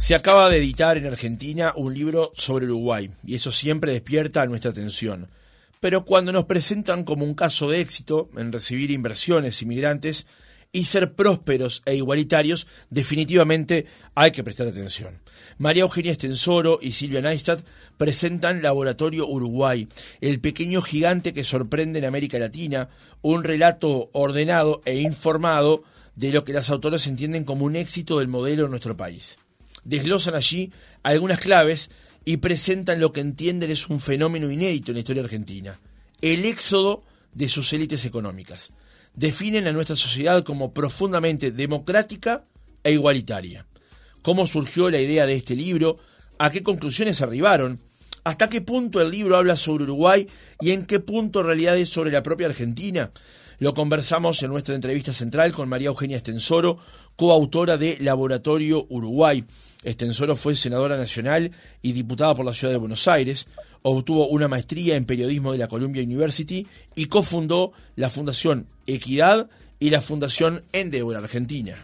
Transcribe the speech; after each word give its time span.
Se 0.00 0.14
acaba 0.14 0.48
de 0.48 0.56
editar 0.56 0.96
en 0.96 1.06
Argentina 1.06 1.74
un 1.76 1.92
libro 1.92 2.32
sobre 2.34 2.64
Uruguay 2.64 3.10
y 3.22 3.34
eso 3.34 3.52
siempre 3.52 3.92
despierta 3.92 4.46
nuestra 4.46 4.70
atención. 4.70 5.28
Pero 5.78 6.06
cuando 6.06 6.32
nos 6.32 6.46
presentan 6.46 7.04
como 7.04 7.22
un 7.22 7.34
caso 7.34 7.68
de 7.68 7.82
éxito 7.82 8.30
en 8.38 8.50
recibir 8.50 8.90
inversiones 8.92 9.60
inmigrantes 9.60 10.26
y 10.72 10.86
ser 10.86 11.14
prósperos 11.14 11.82
e 11.84 11.96
igualitarios, 11.96 12.66
definitivamente 12.88 13.84
hay 14.14 14.30
que 14.30 14.42
prestar 14.42 14.68
atención. 14.68 15.20
María 15.58 15.82
Eugenia 15.82 16.12
Estensoro 16.12 16.78
y 16.80 16.92
Silvia 16.92 17.20
Neistat 17.20 17.60
presentan 17.98 18.62
Laboratorio 18.62 19.28
Uruguay, 19.28 19.86
el 20.22 20.40
pequeño 20.40 20.80
gigante 20.80 21.34
que 21.34 21.44
sorprende 21.44 21.98
en 21.98 22.06
América 22.06 22.38
Latina, 22.38 22.88
un 23.20 23.44
relato 23.44 24.08
ordenado 24.14 24.80
e 24.86 24.96
informado 24.96 25.84
de 26.16 26.32
lo 26.32 26.46
que 26.46 26.54
las 26.54 26.70
autoras 26.70 27.06
entienden 27.06 27.44
como 27.44 27.66
un 27.66 27.76
éxito 27.76 28.18
del 28.18 28.28
modelo 28.28 28.64
en 28.64 28.70
nuestro 28.70 28.96
país 28.96 29.36
desglosan 29.84 30.34
allí 30.34 30.72
algunas 31.02 31.40
claves 31.40 31.90
y 32.24 32.38
presentan 32.38 33.00
lo 33.00 33.12
que 33.12 33.20
entienden 33.20 33.70
es 33.70 33.88
un 33.88 34.00
fenómeno 34.00 34.50
inédito 34.50 34.90
en 34.90 34.96
la 34.96 35.00
historia 35.00 35.22
argentina, 35.22 35.80
el 36.20 36.44
éxodo 36.44 37.02
de 37.32 37.48
sus 37.48 37.72
élites 37.72 38.04
económicas. 38.04 38.72
Definen 39.14 39.66
a 39.66 39.72
nuestra 39.72 39.96
sociedad 39.96 40.44
como 40.44 40.72
profundamente 40.72 41.50
democrática 41.50 42.44
e 42.84 42.92
igualitaria. 42.92 43.66
¿Cómo 44.22 44.46
surgió 44.46 44.90
la 44.90 45.00
idea 45.00 45.26
de 45.26 45.34
este 45.34 45.56
libro? 45.56 45.98
¿A 46.38 46.50
qué 46.50 46.62
conclusiones 46.62 47.22
arribaron? 47.22 47.80
¿Hasta 48.22 48.50
qué 48.50 48.60
punto 48.60 49.00
el 49.00 49.10
libro 49.10 49.36
habla 49.36 49.56
sobre 49.56 49.84
Uruguay 49.84 50.28
y 50.60 50.72
en 50.72 50.84
qué 50.84 51.00
punto 51.00 51.40
en 51.40 51.46
realidad 51.46 51.78
es 51.78 51.88
sobre 51.88 52.10
la 52.10 52.22
propia 52.22 52.46
Argentina? 52.46 53.10
Lo 53.60 53.74
conversamos 53.74 54.42
en 54.42 54.50
nuestra 54.50 54.74
entrevista 54.74 55.12
central 55.12 55.52
con 55.52 55.68
María 55.68 55.88
Eugenia 55.88 56.16
Estensoro, 56.16 56.78
coautora 57.14 57.76
de 57.76 57.98
Laboratorio 58.00 58.86
Uruguay. 58.88 59.44
Estensoro 59.84 60.34
fue 60.34 60.56
senadora 60.56 60.96
nacional 60.96 61.52
y 61.82 61.92
diputada 61.92 62.34
por 62.34 62.46
la 62.46 62.54
ciudad 62.54 62.72
de 62.72 62.78
Buenos 62.78 63.06
Aires. 63.06 63.48
Obtuvo 63.82 64.28
una 64.28 64.48
maestría 64.48 64.96
en 64.96 65.04
periodismo 65.04 65.52
de 65.52 65.58
la 65.58 65.68
Columbia 65.68 66.02
University 66.02 66.66
y 66.94 67.04
cofundó 67.04 67.72
la 67.96 68.08
Fundación 68.08 68.66
Equidad 68.86 69.50
y 69.78 69.90
la 69.90 70.00
Fundación 70.00 70.62
Endeavor 70.72 71.16
Argentina. 71.16 71.76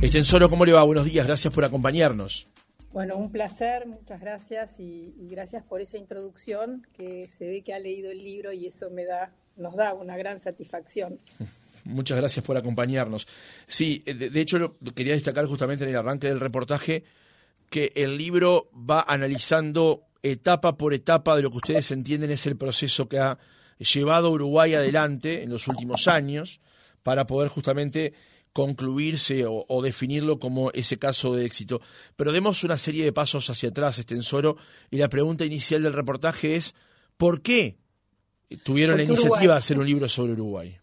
Estensoro, 0.00 0.48
¿cómo 0.48 0.64
le 0.64 0.72
va? 0.72 0.82
Buenos 0.82 1.04
días, 1.04 1.26
gracias 1.26 1.52
por 1.52 1.66
acompañarnos. 1.66 2.46
Bueno, 2.90 3.16
un 3.16 3.30
placer, 3.30 3.86
muchas 3.86 4.20
gracias 4.20 4.80
y, 4.80 5.14
y, 5.18 5.28
gracias 5.28 5.62
por 5.62 5.80
esa 5.80 5.96
introducción 5.96 6.86
que 6.94 7.26
se 7.28 7.46
ve 7.46 7.62
que 7.62 7.72
ha 7.72 7.78
leído 7.78 8.10
el 8.10 8.22
libro 8.22 8.52
y 8.52 8.66
eso 8.66 8.90
me 8.90 9.06
da 9.06 9.32
nos 9.62 9.76
da 9.76 9.94
una 9.94 10.16
gran 10.16 10.38
satisfacción. 10.38 11.18
Muchas 11.84 12.18
gracias 12.18 12.44
por 12.44 12.56
acompañarnos. 12.56 13.26
Sí, 13.66 14.02
de, 14.04 14.30
de 14.30 14.40
hecho 14.40 14.76
quería 14.94 15.14
destacar 15.14 15.46
justamente 15.46 15.84
en 15.84 15.90
el 15.90 15.96
arranque 15.96 16.28
del 16.28 16.40
reportaje 16.40 17.04
que 17.70 17.92
el 17.96 18.18
libro 18.18 18.70
va 18.74 19.04
analizando 19.08 20.04
etapa 20.22 20.76
por 20.76 20.94
etapa 20.94 21.34
de 21.34 21.42
lo 21.42 21.50
que 21.50 21.56
ustedes 21.56 21.90
entienden 21.90 22.30
es 22.30 22.46
el 22.46 22.56
proceso 22.56 23.08
que 23.08 23.18
ha 23.18 23.38
llevado 23.78 24.30
Uruguay 24.30 24.74
adelante 24.74 25.42
en 25.42 25.50
los 25.50 25.66
últimos 25.66 26.06
años 26.06 26.60
para 27.02 27.26
poder 27.26 27.48
justamente 27.48 28.12
concluirse 28.52 29.46
o, 29.46 29.64
o, 29.66 29.82
definirlo 29.82 30.38
como 30.38 30.70
ese 30.72 30.98
caso 30.98 31.34
de 31.34 31.46
éxito. 31.46 31.80
Pero 32.16 32.32
demos 32.32 32.62
una 32.64 32.76
serie 32.76 33.04
de 33.04 33.12
pasos 33.12 33.48
hacia 33.48 33.70
atrás, 33.70 33.98
Estensoro, 33.98 34.56
y 34.90 34.98
la 34.98 35.08
pregunta 35.08 35.46
inicial 35.46 35.82
del 35.82 35.94
reportaje 35.94 36.54
es 36.56 36.74
¿por 37.16 37.40
qué 37.40 37.78
tuvieron 38.56 38.96
la 38.96 39.02
iniciativa 39.02 39.36
Uruguay. 39.36 39.48
de 39.48 39.54
hacer 39.54 39.78
un 39.78 39.86
libro 39.86 40.08
sobre 40.08 40.32
Uruguay? 40.32 40.76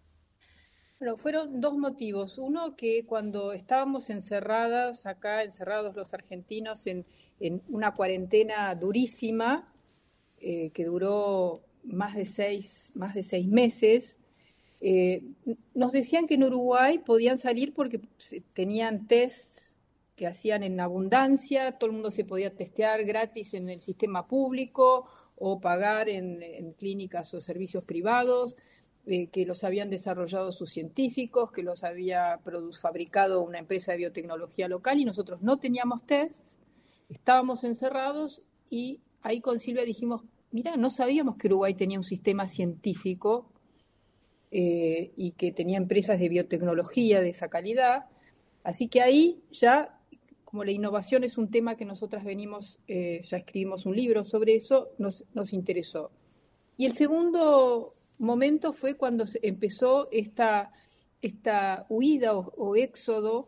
Bueno, 0.99 1.15
fueron 1.15 1.61
dos 1.61 1.77
motivos. 1.77 2.37
Uno, 2.37 2.75
que 2.75 3.05
cuando 3.05 3.53
estábamos 3.53 4.09
encerradas, 4.09 5.05
acá 5.05 5.43
encerrados 5.43 5.95
los 5.95 6.13
argentinos 6.13 6.87
en, 6.87 7.05
en 7.39 7.61
una 7.69 7.93
cuarentena 7.93 8.75
durísima, 8.75 9.73
eh, 10.41 10.71
que 10.73 10.85
duró 10.85 11.61
más 11.83 12.15
de 12.15 12.25
seis, 12.25 12.91
más 12.95 13.13
de 13.13 13.23
seis 13.23 13.47
meses, 13.47 14.19
eh, 14.81 15.23
nos 15.73 15.91
decían 15.91 16.27
que 16.27 16.35
en 16.35 16.43
Uruguay 16.43 16.99
podían 16.99 17.37
salir 17.37 17.73
porque 17.73 18.01
tenían 18.53 19.07
tests 19.07 19.75
que 20.15 20.27
hacían 20.27 20.63
en 20.63 20.79
abundancia, 20.79 21.73
todo 21.73 21.89
el 21.89 21.93
mundo 21.93 22.11
se 22.11 22.25
podía 22.25 22.53
testear 22.53 23.05
gratis 23.05 23.53
en 23.53 23.69
el 23.69 23.79
sistema 23.79 24.27
público 24.27 25.07
o 25.39 25.59
pagar 25.59 26.09
en, 26.09 26.73
clínicas 26.73 27.33
o 27.33 27.41
servicios 27.41 27.83
privados, 27.83 28.57
eh, 29.05 29.27
que 29.27 29.45
los 29.45 29.63
habían 29.63 29.89
desarrollado 29.89 30.51
sus 30.51 30.69
científicos, 30.69 31.51
que 31.51 31.63
los 31.63 31.83
había 31.83 32.39
fabricado 32.79 33.41
una 33.41 33.57
empresa 33.57 33.93
de 33.93 33.99
biotecnología 33.99 34.67
local 34.67 34.99
y 34.99 35.05
nosotros 35.05 35.41
no 35.41 35.57
teníamos 35.57 36.05
tests, 36.05 36.57
estábamos 37.09 37.63
encerrados 37.63 38.41
y 38.69 38.99
ahí 39.21 39.39
con 39.39 39.57
Silvia 39.57 39.85
dijimos, 39.85 40.23
mira, 40.51 40.75
no 40.75 40.89
sabíamos 40.89 41.37
que 41.37 41.47
Uruguay 41.47 41.73
tenía 41.73 41.97
un 41.97 42.03
sistema 42.03 42.47
científico 42.47 43.49
eh, 44.51 45.11
y 45.15 45.31
que 45.31 45.51
tenía 45.51 45.77
empresas 45.77 46.19
de 46.19 46.29
biotecnología 46.29 47.21
de 47.21 47.29
esa 47.29 47.47
calidad, 47.47 48.07
así 48.63 48.89
que 48.89 49.01
ahí 49.01 49.41
ya 49.51 49.98
como 50.49 50.63
la 50.63 50.71
innovación 50.71 51.23
es 51.23 51.37
un 51.37 51.51
tema 51.51 51.77
que 51.77 51.85
nosotras 51.85 52.23
venimos, 52.23 52.79
eh, 52.87 53.21
ya 53.21 53.37
escribimos 53.37 53.85
un 53.85 53.95
libro 53.95 54.23
sobre 54.23 54.55
eso, 54.55 54.89
nos, 54.97 55.23
nos, 55.35 55.53
interesó. 55.53 56.09
Y 56.75 56.87
el 56.87 56.93
segundo 56.93 57.93
momento 58.17 58.73
fue 58.73 58.95
cuando 58.95 59.25
empezó 59.43 60.09
esta, 60.11 60.71
esta 61.21 61.85
huida 61.87 62.35
o, 62.35 62.75
éxodo 62.75 63.47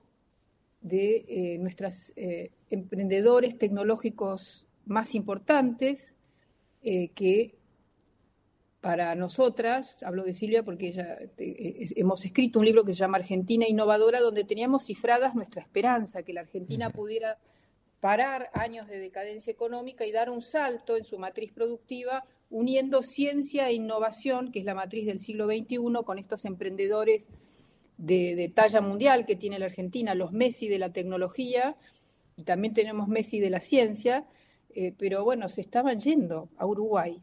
de 0.81 1.25
eh, 1.27 1.57
nuestros 1.57 2.13
eh, 2.15 2.51
emprendedores 2.69 3.57
tecnológicos 3.57 4.67
más 4.85 5.15
importantes 5.15 6.15
que 6.83 7.55
para 8.81 9.13
nosotras, 9.13 9.97
hablo 10.03 10.23
de 10.23 10.33
Silvia 10.33 10.63
porque 10.63 10.87
ella, 10.87 11.17
eh, 11.37 11.85
hemos 11.95 12.25
escrito 12.25 12.57
un 12.57 12.65
libro 12.65 12.83
que 12.83 12.93
se 12.93 12.99
llama 12.99 13.19
Argentina 13.19 13.67
Innovadora, 13.67 14.19
donde 14.19 14.43
teníamos 14.43 14.85
cifradas 14.87 15.35
nuestra 15.35 15.61
esperanza, 15.61 16.23
que 16.23 16.33
la 16.33 16.41
Argentina 16.41 16.89
pudiera 16.89 17.37
parar 17.99 18.49
años 18.53 18.87
de 18.87 18.97
decadencia 18.97 19.51
económica 19.51 20.03
y 20.07 20.11
dar 20.11 20.31
un 20.31 20.41
salto 20.41 20.97
en 20.97 21.03
su 21.03 21.19
matriz 21.19 21.53
productiva, 21.53 22.25
uniendo 22.49 23.03
ciencia 23.03 23.69
e 23.69 23.73
innovación, 23.73 24.51
que 24.51 24.59
es 24.59 24.65
la 24.65 24.73
matriz 24.73 25.05
del 25.05 25.19
siglo 25.19 25.45
XXI, 25.45 25.77
con 26.03 26.17
estos 26.17 26.43
emprendedores 26.45 27.29
de, 27.97 28.35
de 28.35 28.49
talla 28.49 28.81
mundial 28.81 29.27
que 29.27 29.35
tiene 29.35 29.59
la 29.59 29.65
Argentina, 29.65 30.15
los 30.15 30.31
Messi 30.31 30.67
de 30.67 30.79
la 30.79 30.91
tecnología, 30.91 31.77
y 32.35 32.43
también 32.43 32.73
tenemos 32.73 33.07
Messi 33.07 33.39
de 33.39 33.51
la 33.51 33.59
ciencia, 33.59 34.25
eh, 34.73 34.95
pero 34.97 35.23
bueno, 35.23 35.49
se 35.49 35.61
estaban 35.61 35.99
yendo 35.99 36.49
a 36.57 36.65
Uruguay 36.65 37.21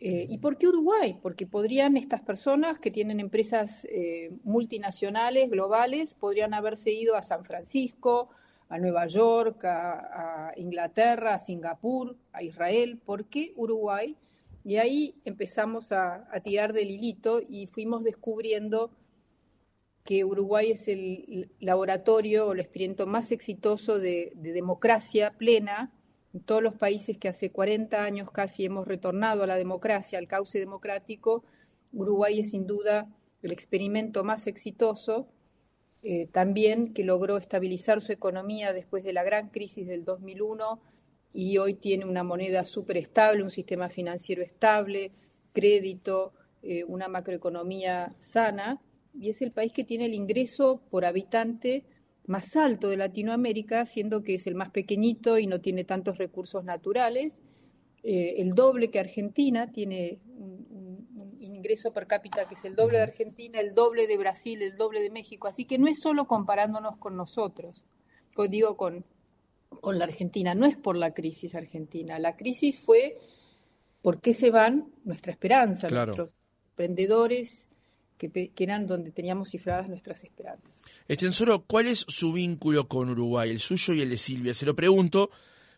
eh, 0.00 0.26
¿Y 0.28 0.38
por 0.38 0.56
qué 0.58 0.68
Uruguay? 0.68 1.18
Porque 1.20 1.46
podrían 1.46 1.96
estas 1.96 2.20
personas 2.20 2.78
que 2.78 2.92
tienen 2.92 3.18
empresas 3.18 3.84
eh, 3.90 4.30
multinacionales, 4.44 5.50
globales, 5.50 6.14
podrían 6.14 6.54
haberse 6.54 6.92
ido 6.92 7.16
a 7.16 7.22
San 7.22 7.44
Francisco, 7.44 8.28
a 8.68 8.78
Nueva 8.78 9.06
York, 9.06 9.64
a, 9.64 10.52
Inglaterra, 10.56 11.34
a 11.34 11.38
Singapur, 11.38 12.16
a 12.32 12.44
Israel. 12.44 13.00
¿Por 13.04 13.24
qué 13.26 13.52
Uruguay? 13.56 14.16
Y 14.64 14.76
ahí 14.76 15.14
empezamos 15.24 15.90
a, 15.90 16.28
tirar 16.44 16.72
del 16.72 16.90
hilito 16.92 17.40
y 17.40 17.66
fuimos 17.66 18.04
descubriendo 18.04 18.92
que 20.04 20.24
Uruguay 20.24 20.70
es 20.70 20.86
el 20.86 21.50
laboratorio 21.58 22.46
o 22.46 22.52
el 22.52 22.60
experimento 22.60 23.06
más 23.06 23.32
exitoso 23.32 23.98
de 23.98 24.32
democracia 24.36 25.34
plena 25.36 25.92
todos 26.44 26.62
los 26.62 26.74
países 26.74 27.18
que 27.18 27.28
hace 27.28 27.50
40 27.50 28.02
años 28.02 28.30
casi 28.30 28.64
hemos 28.64 28.86
retornado 28.86 29.42
a 29.42 29.46
la 29.46 29.56
democracia, 29.56 30.18
al 30.18 30.28
cauce 30.28 30.58
democrático, 30.58 31.44
Uruguay 31.92 32.40
es 32.40 32.50
sin 32.50 32.66
duda 32.66 33.08
el 33.42 33.52
experimento 33.52 34.24
más 34.24 34.46
exitoso, 34.46 35.28
eh, 36.02 36.26
también 36.26 36.92
que 36.92 37.04
logró 37.04 37.38
estabilizar 37.38 38.00
su 38.02 38.12
economía 38.12 38.72
después 38.72 39.04
de 39.04 39.12
la 39.12 39.24
gran 39.24 39.48
crisis 39.48 39.86
del 39.86 40.04
2001 40.04 40.80
y 41.32 41.58
hoy 41.58 41.74
tiene 41.74 42.04
una 42.04 42.24
moneda 42.24 42.64
súper 42.64 42.98
estable, 42.98 43.42
un 43.42 43.50
sistema 43.50 43.88
financiero 43.88 44.42
estable, 44.42 45.12
crédito, 45.52 46.32
eh, 46.62 46.84
una 46.84 47.08
macroeconomía 47.08 48.14
sana, 48.18 48.80
y 49.14 49.30
es 49.30 49.42
el 49.42 49.52
país 49.52 49.72
que 49.72 49.84
tiene 49.84 50.06
el 50.06 50.14
ingreso 50.14 50.82
por 50.90 51.04
habitante 51.04 51.84
más 52.28 52.56
alto 52.56 52.90
de 52.90 52.98
Latinoamérica, 52.98 53.86
siendo 53.86 54.22
que 54.22 54.34
es 54.34 54.46
el 54.46 54.54
más 54.54 54.70
pequeñito 54.70 55.38
y 55.38 55.46
no 55.46 55.60
tiene 55.60 55.84
tantos 55.84 56.18
recursos 56.18 56.62
naturales, 56.62 57.40
eh, 58.02 58.34
el 58.38 58.54
doble 58.54 58.90
que 58.90 59.00
Argentina, 59.00 59.72
tiene 59.72 60.20
un, 60.36 61.08
un, 61.16 61.38
ingreso 61.40 61.92
per 61.92 62.06
cápita 62.06 62.46
que 62.46 62.54
es 62.54 62.64
el 62.64 62.76
doble 62.76 62.98
de 62.98 63.04
Argentina, 63.04 63.58
el 63.58 63.74
doble 63.74 64.06
de 64.06 64.16
Brasil, 64.16 64.62
el 64.62 64.76
doble 64.76 65.00
de 65.00 65.10
México, 65.10 65.48
así 65.48 65.64
que 65.64 65.78
no 65.78 65.88
es 65.88 65.98
solo 66.00 66.26
comparándonos 66.26 66.98
con 66.98 67.16
nosotros, 67.16 67.84
con, 68.34 68.50
digo 68.50 68.76
con, 68.76 69.04
con 69.80 69.98
la 69.98 70.04
Argentina, 70.04 70.54
no 70.54 70.66
es 70.66 70.76
por 70.76 70.96
la 70.96 71.14
crisis 71.14 71.54
argentina, 71.54 72.18
la 72.18 72.36
crisis 72.36 72.80
fue 72.80 73.18
por 74.02 74.20
qué 74.20 74.34
se 74.34 74.50
van 74.50 74.92
nuestra 75.04 75.32
esperanza, 75.32 75.88
claro. 75.88 76.14
nuestros 76.14 76.34
emprendedores 76.70 77.68
que, 78.18 78.52
eran 78.58 78.86
donde 78.86 79.12
teníamos 79.12 79.50
cifradas 79.50 79.88
nuestras 79.88 80.24
esperanzas. 80.24 80.74
Extensoro, 81.06 81.64
¿cuál 81.64 81.86
es 81.86 82.04
su 82.08 82.32
vínculo 82.32 82.88
con 82.88 83.08
Uruguay, 83.08 83.50
el 83.50 83.60
suyo 83.60 83.94
y 83.94 84.02
el 84.02 84.10
de 84.10 84.18
Silvia? 84.18 84.52
Se 84.52 84.66
lo 84.66 84.76
pregunto 84.76 85.30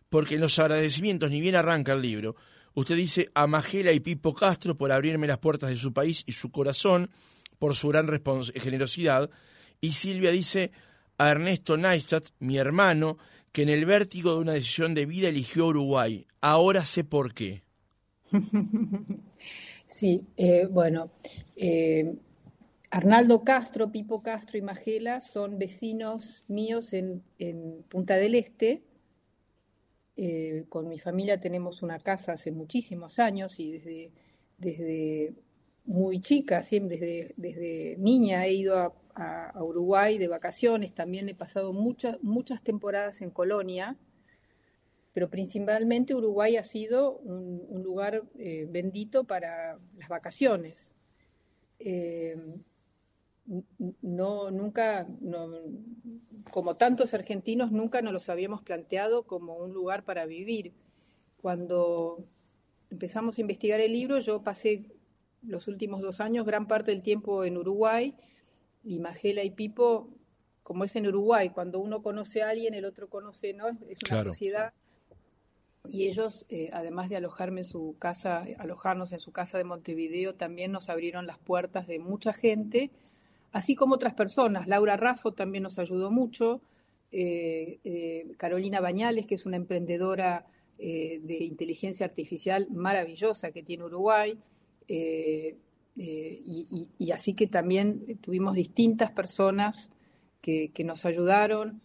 porque 0.08 0.34
en 0.34 0.40
los 0.40 0.58
agradecimientos, 0.58 1.31
ni 1.31 1.40
bien 1.40 1.54
arranca 1.54 1.92
el 1.92 2.02
libro, 2.02 2.34
usted 2.75 2.96
dice 2.96 3.31
a 3.34 3.46
Magela 3.46 3.92
y 3.92 4.00
Pipo 4.00 4.34
Castro 4.34 4.76
por 4.76 4.90
abrirme 4.90 5.26
las 5.26 5.38
puertas 5.38 5.70
de 5.70 5.76
su 5.76 5.92
país 5.92 6.25
y 6.26 6.32
su 6.32 6.50
corazón, 6.50 7.10
por 7.58 7.76
su 7.76 7.88
gran 7.88 8.08
generosidad, 8.54 9.31
y 9.81 9.93
Silvia 9.93 10.31
dice 10.31 10.72
a 11.19 11.31
Ernesto 11.31 11.76
Neistat, 11.76 12.25
mi 12.38 12.56
hermano, 12.56 13.19
que 13.52 13.62
en 13.62 13.69
el 13.69 13.84
vértigo 13.84 14.32
de 14.32 14.40
una 14.40 14.52
decisión 14.52 14.94
de 14.94 15.06
vida 15.06 15.28
eligió 15.28 15.66
Uruguay. 15.66 16.26
Ahora 16.40 16.84
sé 16.84 17.04
por 17.04 17.34
qué. 17.34 17.62
sí, 19.86 20.22
eh, 20.36 20.66
bueno, 20.70 21.10
eh, 21.56 22.14
Arnaldo 22.90 23.44
Castro, 23.44 23.92
Pipo 23.92 24.20
Castro 24.22 24.58
y 24.58 24.62
Magela 24.62 25.20
son 25.20 25.58
vecinos 25.58 26.44
míos 26.48 26.92
en, 26.92 27.22
Punta 27.88 28.16
del 28.16 28.34
Este. 28.34 28.82
Eh, 30.16 30.64
con 30.69 30.88
mi 30.88 30.98
familia 30.98 31.40
tenemos 31.40 31.82
una 31.82 32.00
casa 32.00 32.32
hace 32.32 32.50
muchísimos 32.50 33.20
años 33.20 33.60
y 33.60 33.70
desde, 33.72 34.12
desde 34.58 35.34
muy 35.84 36.20
chica, 36.20 36.64
siempre 36.64 37.32
desde, 37.37 37.96
niña 37.98 38.44
he 38.46 38.54
ido 38.54 38.76
a, 38.76 38.93
Uruguay 39.62 40.16
de 40.16 40.28
vacaciones, 40.28 40.94
también 40.94 41.28
he 41.28 41.34
pasado 41.34 41.75
muchas, 41.75 42.22
muchas 42.22 42.62
temporadas 42.62 43.20
en 43.20 43.31
Colonia, 43.31 43.98
pero 45.12 45.28
principalmente 45.28 46.14
Uruguay 46.14 46.56
ha 46.56 46.64
sido 46.64 47.19
un, 47.19 47.82
lugar 47.82 48.22
eh, 48.38 48.66
bendito 48.70 49.25
para 49.25 49.78
las 49.98 50.08
vacaciones. 50.08 50.94
Eh, 51.81 52.34
no, 54.02 54.50
nunca, 54.50 55.06
como 56.50 56.76
tantos 56.76 57.14
argentinos, 57.14 57.72
nunca 57.72 58.02
nos 58.02 58.12
los 58.12 58.28
habíamos 58.28 58.62
planteado 58.62 59.25
como 59.25 59.56
un 59.56 59.72
lugar 59.72 60.04
para 60.04 60.26
vivir. 60.26 60.72
Cuando 61.40 62.25
empezamos 62.90 63.38
a 63.38 63.40
investigar 63.40 63.81
el 63.81 63.92
libro, 63.92 64.19
yo 64.20 64.42
pasé 64.42 64.90
los 65.42 65.69
últimos 65.69 66.02
dos 66.02 66.20
años 66.20 66.44
gran 66.44 66.66
parte 66.69 66.90
del 66.90 67.02
tiempo 67.02 67.44
en 67.44 67.56
Uruguay 67.56 68.14
y 68.84 69.00
Magela 69.00 69.43
y 69.43 69.50
Pipo, 69.50 70.08
como 70.62 70.84
es 70.84 70.94
en 70.96 71.06
Uruguay, 71.06 71.50
cuando 71.50 71.81
uno 71.81 72.02
conoce 72.02 72.43
a 72.43 72.50
alguien, 72.50 72.75
el 72.75 72.84
otro 72.84 73.08
conoce, 73.08 73.52
¿no? 73.54 73.69
Es 73.88 73.98
una 74.10 74.22
sociedad. 74.22 74.72
Y 75.86 76.08
ellos, 76.08 76.46
eh, 76.50 76.70
además 76.72 77.08
de 77.08 77.16
alojarme 77.16 77.62
en 77.62 77.64
su 77.64 77.96
casa, 77.98 78.44
alojarnos 78.58 79.12
en 79.12 79.20
su 79.20 79.32
casa 79.32 79.56
de 79.56 79.64
Montevideo, 79.64 80.34
también 80.34 80.72
nos 80.72 80.90
abrieron 80.90 81.26
las 81.26 81.38
puertas 81.38 81.86
de 81.86 81.98
mucha 81.98 82.32
gente 82.32 82.90
así 83.52 83.75
como 83.75 83.94
otras 83.94 84.14
personas. 84.14 84.67
Laura 84.67 84.97
Raffo 84.97 85.32
también 85.32 85.62
nos 85.62 85.79
ayudó 85.79 86.11
mucho, 86.11 86.61
eh, 87.12 87.81
eh, 87.85 88.32
Carolina 88.37 88.81
Bañales, 88.81 89.26
que 89.26 89.35
es 89.35 89.47
una 89.47 89.56
emprendedora 89.56 90.47
eh, 90.79 91.20
de 91.23 91.44
inteligencia 91.44 92.06
artificial 92.06 92.69
maravillosa 92.70 93.50
que 93.50 93.62
tiene 93.62 93.85
Uruguay, 93.85 94.38
y, 95.97 97.11
así 97.12 97.35
que 97.35 97.47
también 97.47 98.19
tuvimos 98.20 98.55
distintas 98.55 99.11
personas 99.12 99.91
que, 100.41 100.73
nos 100.85 101.05
ayudaron. 101.05 101.81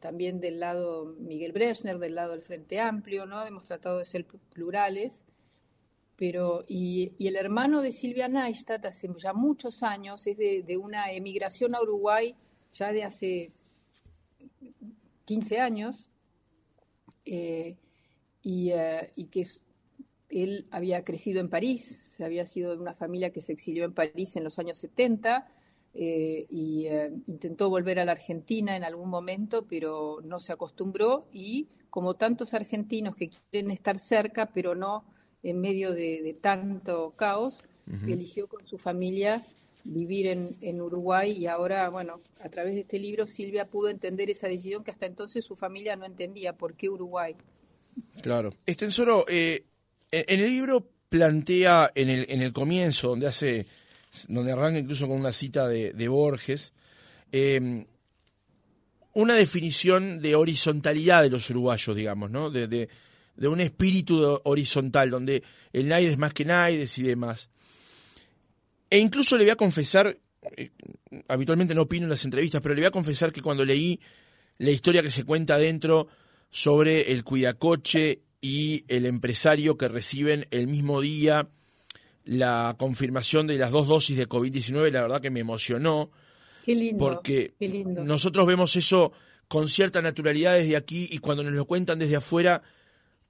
también 0.00 0.40
del 0.40 0.60
lado 0.60 1.14
Miguel 1.20 1.52
Brechner, 1.52 1.98
del 1.98 2.14
lado 2.14 2.32
del 2.32 2.42
Frente 2.42 2.80
Amplio, 2.80 3.26
¿no? 3.26 3.44
Hemos 3.44 3.66
tratado 3.66 3.98
de 3.98 4.06
ser 4.06 4.24
plurales 4.52 5.26
pero 6.16 6.64
y, 6.68 7.14
el 7.18 7.36
hermano 7.36 7.82
de 7.82 7.92
Silvia 7.92 8.28
Neistat 8.28 8.84
hace 8.86 9.08
ya 9.18 9.32
muchos 9.32 9.82
años 9.82 10.26
es 10.26 10.36
de, 10.36 10.76
una 10.76 11.10
emigración 11.12 11.74
a 11.74 11.82
Uruguay 11.82 12.34
ya 12.72 12.92
de 12.92 13.04
hace 13.04 13.52
15 15.24 15.60
años 15.60 16.10
eh, 17.24 17.76
eh, 18.44 19.12
y, 19.16 19.26
que 19.26 19.46
él 20.28 20.66
había 20.70 21.04
crecido 21.04 21.40
en 21.40 21.48
París, 21.48 22.10
se 22.16 22.24
había 22.24 22.46
sido 22.46 22.74
de 22.74 22.80
una 22.80 22.94
familia 22.94 23.30
que 23.30 23.40
se 23.40 23.52
exilió 23.52 23.84
en 23.84 23.92
París 23.92 24.36
en 24.36 24.44
los 24.44 24.58
años 24.58 24.78
70 24.78 25.46
eh, 25.94 26.46
y 26.48 26.86
intentó 27.26 27.68
volver 27.68 27.98
a 27.98 28.04
la 28.04 28.12
Argentina 28.12 28.76
en 28.76 28.84
algún 28.84 29.10
momento, 29.10 29.66
pero 29.68 30.20
no 30.24 30.40
se 30.40 30.52
acostumbró 30.52 31.28
y 31.32 31.68
como 31.90 32.14
tantos 32.14 32.54
argentinos 32.54 33.14
que 33.14 33.28
quieren 33.28 33.70
estar 33.70 33.98
cerca, 33.98 34.46
pero 34.46 34.74
no 34.74 35.04
en 35.42 35.60
medio 35.60 35.92
de, 35.92 36.36
tanto 36.40 37.12
caos, 37.16 37.62
eligió 38.06 38.46
con 38.46 38.64
su 38.66 38.78
familia 38.78 39.44
vivir 39.84 40.28
en, 40.28 40.80
Uruguay 40.80 41.32
y 41.32 41.46
ahora, 41.46 41.88
bueno, 41.88 42.20
a 42.40 42.48
través 42.48 42.74
de 42.74 42.80
este 42.80 42.98
libro 42.98 43.26
Silvia 43.26 43.66
pudo 43.66 43.88
entender 43.88 44.30
esa 44.30 44.46
decisión 44.46 44.84
que 44.84 44.92
hasta 44.92 45.06
entonces 45.06 45.44
su 45.44 45.56
familia 45.56 45.96
no 45.96 46.04
entendía, 46.04 46.56
¿por 46.56 46.74
qué 46.74 46.88
Uruguay? 46.88 47.34
Claro. 48.22 48.54
Extensoro, 48.66 49.24
eh, 49.28 49.64
en 50.10 50.40
el 50.40 50.50
libro 50.50 50.88
plantea 51.08 51.90
en 51.94 52.08
el, 52.08 52.26
en 52.28 52.42
el 52.42 52.52
comienzo, 52.52 53.08
donde 53.08 53.26
hace, 53.26 53.66
donde 54.28 54.52
arranca 54.52 54.78
incluso 54.78 55.08
con 55.08 55.18
una 55.18 55.32
cita 55.32 55.68
de, 55.68 56.08
Borges, 56.08 56.72
em, 57.32 57.84
una 59.14 59.34
definición 59.34 60.20
de 60.20 60.36
horizontalidad 60.36 61.22
de 61.22 61.30
los 61.30 61.50
uruguayos, 61.50 61.94
digamos, 61.94 62.30
¿no? 62.30 62.48
de, 62.48 62.66
de 62.66 62.88
un 63.36 63.60
espíritu 63.60 64.40
horizontal, 64.44 65.10
donde 65.10 65.42
el 65.72 65.88
Naides 65.88 66.12
es 66.12 66.18
más 66.18 66.34
que 66.34 66.44
Naides 66.44 66.98
y 66.98 67.02
demás. 67.02 67.50
E 68.90 68.98
incluso 68.98 69.36
le 69.36 69.44
voy 69.44 69.50
a 69.52 69.56
confesar, 69.56 70.18
eh, 70.56 70.70
habitualmente 71.28 71.74
no 71.74 71.82
opino 71.82 72.04
en 72.04 72.10
las 72.10 72.24
entrevistas, 72.24 72.60
pero 72.60 72.74
le 72.74 72.82
voy 72.82 72.88
a 72.88 72.92
confesar 72.92 73.32
que 73.32 73.40
cuando 73.40 73.64
leí 73.64 74.00
la 74.58 74.70
historia 74.70 75.02
que 75.02 75.10
se 75.10 75.24
cuenta 75.24 75.54
adentro 75.54 76.08
sobre 76.50 77.12
el 77.12 77.24
cuidacoche 77.24 78.22
y 78.40 78.84
el 78.88 79.06
empresario 79.06 79.78
que 79.78 79.88
reciben 79.88 80.46
el 80.50 80.66
mismo 80.66 81.00
día 81.00 81.48
la 82.24 82.76
confirmación 82.78 83.46
de 83.46 83.58
las 83.58 83.70
dos 83.70 83.88
dosis 83.88 84.16
de 84.16 84.28
COVID-19, 84.28 84.90
la 84.90 85.02
verdad 85.02 85.20
que 85.20 85.30
me 85.30 85.40
emocionó. 85.40 86.10
Qué 86.64 86.74
lindo. 86.74 87.04
Porque 87.04 87.54
nosotros 88.04 88.46
vemos 88.46 88.76
eso 88.76 89.12
con 89.48 89.68
cierta 89.68 90.02
naturalidad 90.02 90.54
desde 90.54 90.76
aquí 90.76 91.08
y 91.10 91.18
cuando 91.18 91.42
nos 91.42 91.52
lo 91.52 91.64
cuentan 91.64 91.98
desde 91.98 92.16
afuera 92.16 92.62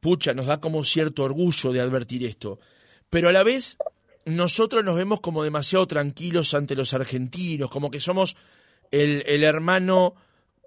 pucha, 0.02 0.34
nos 0.34 0.46
da 0.46 0.60
como 0.60 0.82
cierto 0.84 1.22
orgullo 1.22 1.72
de 1.72 1.80
advertir 1.80 2.26
esto. 2.26 2.58
Pero 3.08 3.28
a 3.28 3.32
la 3.32 3.44
vez, 3.44 3.78
nosotros 4.24 4.84
nos 4.84 4.96
vemos 4.96 5.20
como 5.20 5.44
demasiado 5.44 5.86
tranquilos 5.86 6.54
ante 6.54 6.74
los 6.74 6.92
argentinos, 6.92 7.70
como 7.70 7.90
que 7.90 8.00
somos 8.00 8.36
el, 8.90 9.44
hermano 9.44 10.14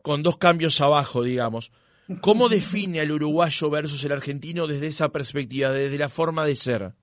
con 0.01 0.23
dos 0.23 0.37
cambios 0.37 0.79
abajo, 0.79 1.21
digamos. 1.21 1.73
¿Cómo 2.21 2.47
define 2.57 3.01
al 3.01 3.11
uruguayo 3.11 3.69
versus 3.69 4.03
el 4.05 4.13
argentino 4.13 4.67
desde 4.67 4.87
esa 4.87 5.11
perspectiva, 5.11 5.69
desde 5.69 5.97
la 5.97 6.07
forma 6.07 6.45
de 6.45 6.55
ser? 6.55 6.93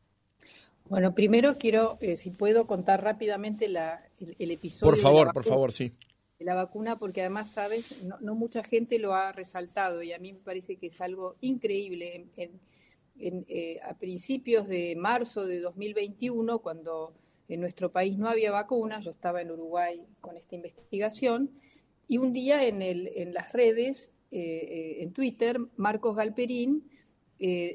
Bueno, 0.89 1.15
primero 1.15 1.59
quiero, 1.59 1.99
eh, 2.01 2.17
si 2.17 2.31
puedo, 2.31 2.67
contar 2.67 3.03
rápidamente 3.03 3.69
la, 3.69 4.03
el, 4.39 4.51
episodio. 4.51 4.91
Por 4.91 4.99
favor, 4.99 5.33
por 5.35 5.45
favor, 5.45 5.73
sí 5.73 5.93
la 6.45 6.55
vacuna, 6.55 6.99
porque 6.99 7.21
además, 7.21 7.51
sabes, 7.51 8.03
no, 8.03 8.35
mucha 8.35 8.63
gente 8.63 8.99
lo 8.99 9.15
ha 9.15 9.33
resaltado 9.33 10.03
y 10.03 10.13
a 10.13 10.19
mí 10.19 10.33
me 10.33 10.41
parece 10.41 10.77
que 10.77 10.87
es 10.87 11.01
algo 11.01 11.37
increíble. 11.41 12.27
Eh, 13.19 13.79
a 13.85 13.97
principios 13.99 14.67
de 14.67 14.97
marzo 14.97 15.47
de 15.47 15.61
2021, 15.61 16.59
cuando 16.59 17.15
en 17.49 17.61
nuestro 17.61 17.93
país 17.93 18.19
no 18.19 18.29
había 18.29 18.51
vacunas, 18.51 19.05
yo 19.05 19.11
estaba 19.11 19.43
en 19.43 19.51
Uruguay 19.51 20.05
con 20.21 20.37
esta 20.37 20.57
investigación, 20.57 21.51
y 22.09 22.19
un 22.19 22.33
día 22.33 22.67
en, 22.67 22.83
el, 22.83 23.11
en 23.15 23.33
las 23.33 23.53
redes, 23.53 24.11
eh, 24.31 24.41
eh, 24.41 25.03
en 25.03 25.13
Twitter, 25.13 25.59
Marcos 25.77 26.17
Galperín 26.17 26.89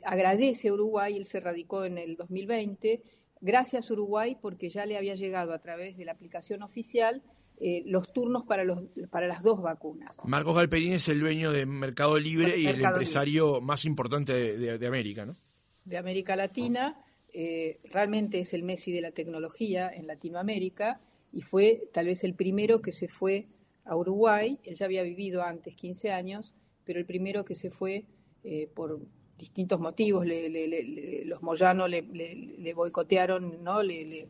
agradece 0.03 0.69
a 0.69 0.73
Uruguay, 0.73 1.17
él 1.17 1.25
se 1.25 1.41
radicó 1.41 1.83
en 1.83 1.97
el 1.97 2.15
2020, 2.15 3.01
gracias 3.41 3.91
Uruguay 3.91 4.37
porque 4.41 4.69
ya 4.69 4.85
le 4.85 4.95
había 4.95 5.15
llegado 5.15 5.51
a 5.51 5.59
través 5.59 5.97
de 5.97 6.05
la 6.05 6.13
aplicación 6.13 6.63
oficial 6.63 7.21
eh, 7.59 7.81
los 7.87 8.13
turnos 8.13 8.43
para, 8.43 8.63
los, 8.63 8.87
para 9.09 9.25
las 9.25 9.41
dos 9.41 9.63
vacunas. 9.63 10.15
Marcos 10.25 10.55
Galperín 10.55 10.93
es 10.93 11.09
el 11.09 11.19
dueño 11.19 11.51
de 11.51 11.65
Mercado 11.65 12.19
Libre 12.19 12.55
y 12.55 12.67
el 12.67 12.85
empresario 12.85 13.61
más 13.61 13.83
importante 13.85 14.31
de, 14.57 14.87
América, 14.87 15.25
¿no? 15.25 15.35
De 15.83 15.97
América 15.97 16.35
Latina. 16.35 17.03
Eh, 17.33 17.79
realmente 17.85 18.39
es 18.39 18.53
el 18.53 18.61
Messi 18.61 18.91
de 18.91 19.01
la 19.01 19.09
tecnología 19.09 19.89
en 19.89 20.05
Latinoamérica 20.05 21.01
y 21.33 21.41
fue 21.41 21.81
tal 21.91 22.05
vez 22.05 22.23
el 22.23 22.35
primero 22.35 22.79
que 22.83 22.91
se 22.91 23.07
fue 23.07 23.47
a 23.85 23.95
Uruguay. 23.95 24.59
Él 24.63 24.75
ya 24.75 24.85
había 24.85 25.01
vivido 25.01 25.41
antes 25.41 25.75
15 25.75 26.11
años, 26.11 26.53
pero 26.83 26.99
el 26.99 27.07
primero 27.07 27.43
que 27.43 27.55
se 27.55 27.71
fue 27.71 28.05
eh, 28.43 28.69
por 28.71 28.99
distintos 29.35 29.79
motivos. 29.79 30.27
los 30.27 31.41
Moyanos 31.41 31.89
le, 31.89 32.73
boicotearon, 32.75 33.63
¿no? 33.63 33.81
le 33.81 34.27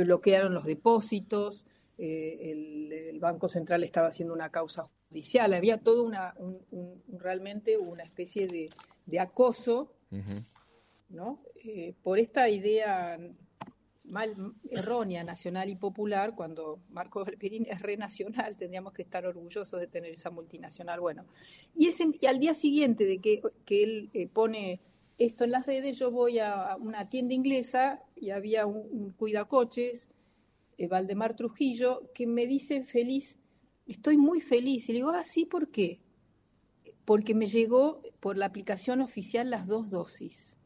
bloquearon 0.00 0.52
los 0.52 0.66
depósitos. 0.66 1.64
Eh, 2.02 2.50
el, 2.50 3.20
Banco 3.20 3.48
Central 3.50 3.84
estaba 3.84 4.08
haciendo 4.08 4.32
una 4.32 4.48
causa 4.48 4.84
judicial, 5.10 5.52
había 5.52 5.76
todo 5.76 6.04
una, 6.04 6.34
realmente 7.06 7.76
una 7.76 8.02
especie 8.02 8.48
de, 8.48 9.20
acoso, 9.20 9.92
¿no? 11.10 11.42
Eh, 11.62 11.92
por 12.02 12.18
esta 12.18 12.48
idea 12.48 13.18
mal, 14.04 14.34
errónea, 14.70 15.24
nacional 15.24 15.68
y 15.68 15.76
popular, 15.76 16.34
cuando 16.34 16.80
Marco 16.88 17.24
Galperín 17.24 17.66
es 17.68 17.82
renacional, 17.82 18.56
tendríamos 18.56 18.92
que 18.92 19.02
estar 19.02 19.26
orgullosos 19.26 19.78
de 19.78 19.86
tener 19.86 20.12
esa 20.12 20.30
multinacional. 20.30 21.00
Bueno, 21.00 21.26
y, 21.74 21.90
y 22.20 22.26
al 22.26 22.38
día 22.38 22.54
siguiente 22.54 23.04
de 23.04 23.18
que, 23.18 23.42
que 23.64 23.82
él 23.82 24.10
eh, 24.14 24.26
pone 24.26 24.80
esto 25.18 25.44
en 25.44 25.50
las 25.50 25.66
redes, 25.66 25.98
yo 25.98 26.10
voy 26.10 26.38
a 26.38 26.76
una 26.80 27.08
tienda 27.08 27.34
inglesa 27.34 28.02
y 28.16 28.30
había 28.30 28.66
un, 28.66 29.12
cuidacoches, 29.18 30.08
eh, 30.80 30.88
Valdemar 30.88 31.36
Trujillo, 31.36 32.10
que 32.14 32.26
me 32.26 32.46
dice 32.46 32.84
feliz, 32.84 33.36
estoy 33.86 34.16
muy 34.16 34.40
feliz. 34.40 34.88
Y 34.88 34.92
le 34.92 34.98
digo, 35.00 35.10
ah, 35.10 35.24
sí, 35.24 35.44
¿por 35.44 35.70
qué? 35.70 36.00
Porque 37.04 37.34
me 37.34 37.48
llegó 37.48 38.00
por 38.18 38.38
la 38.38 38.46
aplicación 38.46 39.02
oficial 39.02 39.50
las 39.50 39.66
dos 39.66 39.90
dosis. 39.90 40.56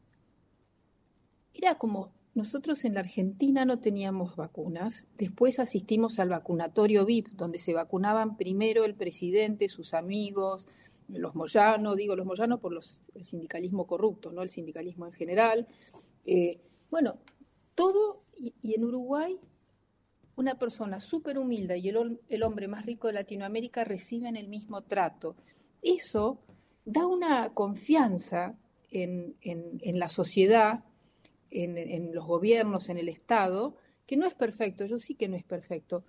Era 1.53 1.77
como 1.77 2.13
nosotros 2.33 2.85
en 2.85 2.93
la 2.93 3.01
Argentina 3.01 3.65
no 3.65 3.79
teníamos 3.79 4.37
vacunas, 4.37 5.07
después 5.17 5.59
asistimos 5.59 6.17
al 6.19 6.29
vacunatorio 6.29 7.05
VIP, 7.05 7.29
donde 7.31 7.59
se 7.59 7.73
vacunaban 7.73 8.37
primero 8.37 8.85
el 8.85 8.95
presidente, 8.95 9.67
sus 9.67 9.93
amigos, 9.93 10.65
los 11.09 11.35
Moyano, 11.35 11.95
digo 11.95 12.15
los 12.15 12.25
Moyano 12.25 12.59
por 12.59 12.71
los, 12.71 13.01
el 13.15 13.25
sindicalismo 13.25 13.85
corrupto, 13.85 14.31
no 14.31 14.41
el 14.41 14.49
sindicalismo 14.49 15.05
en 15.05 15.13
general. 15.13 15.67
Eh, 16.25 16.61
bueno, 16.89 17.19
todo, 17.73 18.23
y, 18.37 18.73
en 18.73 18.83
Uruguay, 18.85 19.37
una 20.35 20.57
persona 20.57 20.99
súper 20.99 21.37
humilde 21.37 21.77
y 21.77 21.89
el, 21.89 22.19
el 22.27 22.43
hombre 22.43 22.67
más 22.67 22.85
rico 22.85 23.07
de 23.07 23.13
Latinoamérica 23.13 23.83
reciben 23.83 24.35
el 24.35 24.47
mismo 24.47 24.81
trato. 24.83 25.35
Eso 25.81 26.39
da 26.83 27.05
una 27.05 27.53
confianza 27.53 28.57
en, 28.91 29.35
en, 29.41 29.79
en 29.81 29.99
la 29.99 30.09
sociedad 30.09 30.83
en, 31.63 32.13
los 32.13 32.25
gobiernos, 32.25 32.89
en 32.89 32.97
el 32.97 33.09
Estado, 33.09 33.75
que 34.05 34.17
no 34.17 34.27
es 34.27 34.33
perfecto, 34.33 34.85
yo 34.85 34.99
sí 34.99 35.15
que 35.15 35.27
no 35.27 35.35
es 35.35 35.43
perfecto, 35.43 36.03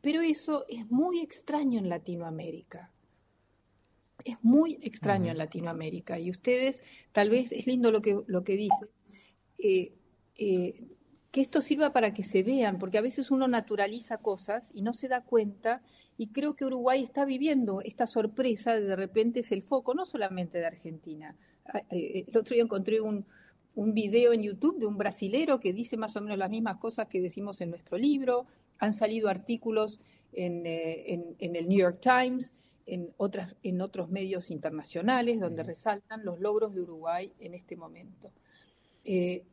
pero 0.00 0.20
eso 0.20 0.66
es 0.68 0.90
muy 0.90 1.20
extraño 1.20 1.78
en 1.78 1.88
Latinoamérica. 1.88 2.92
Es 4.24 4.36
muy 4.42 4.78
extraño 4.82 5.30
en 5.30 5.38
Latinoamérica. 5.38 6.18
Y 6.18 6.30
ustedes, 6.30 6.82
tal 7.12 7.30
vez 7.30 7.52
es 7.52 7.66
lindo 7.66 7.90
lo 7.90 8.02
que, 8.02 8.18
lo 8.26 8.44
que 8.44 8.56
dicen, 8.56 8.88
eh, 9.58 9.94
eh, 10.36 10.86
que 11.30 11.40
esto 11.40 11.60
sirva 11.60 11.92
para 11.92 12.12
que 12.12 12.24
se 12.24 12.42
vean, 12.42 12.78
porque 12.78 12.98
a 12.98 13.02
veces 13.02 13.30
uno 13.30 13.46
naturaliza 13.48 14.18
cosas 14.18 14.70
y 14.74 14.82
no 14.82 14.92
se 14.92 15.08
da 15.08 15.22
cuenta, 15.22 15.82
y 16.18 16.28
creo 16.28 16.54
que 16.54 16.64
Uruguay 16.64 17.02
está 17.02 17.24
viviendo 17.24 17.80
esta 17.82 18.06
sorpresa 18.06 18.74
de 18.74 18.82
de 18.82 18.96
repente 18.96 19.40
es 19.40 19.52
el 19.52 19.62
foco, 19.62 19.94
no 19.94 20.04
solamente 20.04 20.58
de 20.58 20.66
Argentina. 20.66 21.36
Ah, 21.66 21.82
eh, 21.90 22.24
el 22.26 22.36
otro 22.36 22.54
día 22.54 22.64
encontré 22.64 23.00
un, 23.00 23.24
un 23.74 23.94
video 23.94 24.32
en 24.32 24.42
YouTube 24.42 24.78
de 24.78 24.86
un 24.86 24.98
brasilero 24.98 25.60
que 25.60 25.72
dice 25.72 25.96
más 25.96 26.16
o 26.16 26.20
menos 26.20 26.38
las 26.38 26.50
mismas 26.50 26.78
cosas 26.78 27.06
que 27.06 27.20
decimos 27.20 27.60
en 27.60 27.70
nuestro 27.70 27.96
libro. 27.96 28.46
Han 28.78 28.92
salido 28.92 29.28
artículos 29.28 30.00
en, 30.32 30.66
eh, 30.66 31.36
el 31.38 31.68
New 31.68 31.78
York 31.78 32.00
Times, 32.00 32.54
en, 32.86 33.12
otras, 33.16 33.54
en 33.62 33.80
otros 33.80 34.10
medios 34.10 34.50
internacionales, 34.50 35.40
donde 35.40 35.62
resaltan 35.62 36.24
los 36.24 36.40
logros 36.40 36.74
de 36.74 36.82
Uruguay 36.82 37.32
en 37.38 37.54
este 37.54 37.76
momento. 37.76 38.32
Eh, 39.04 39.44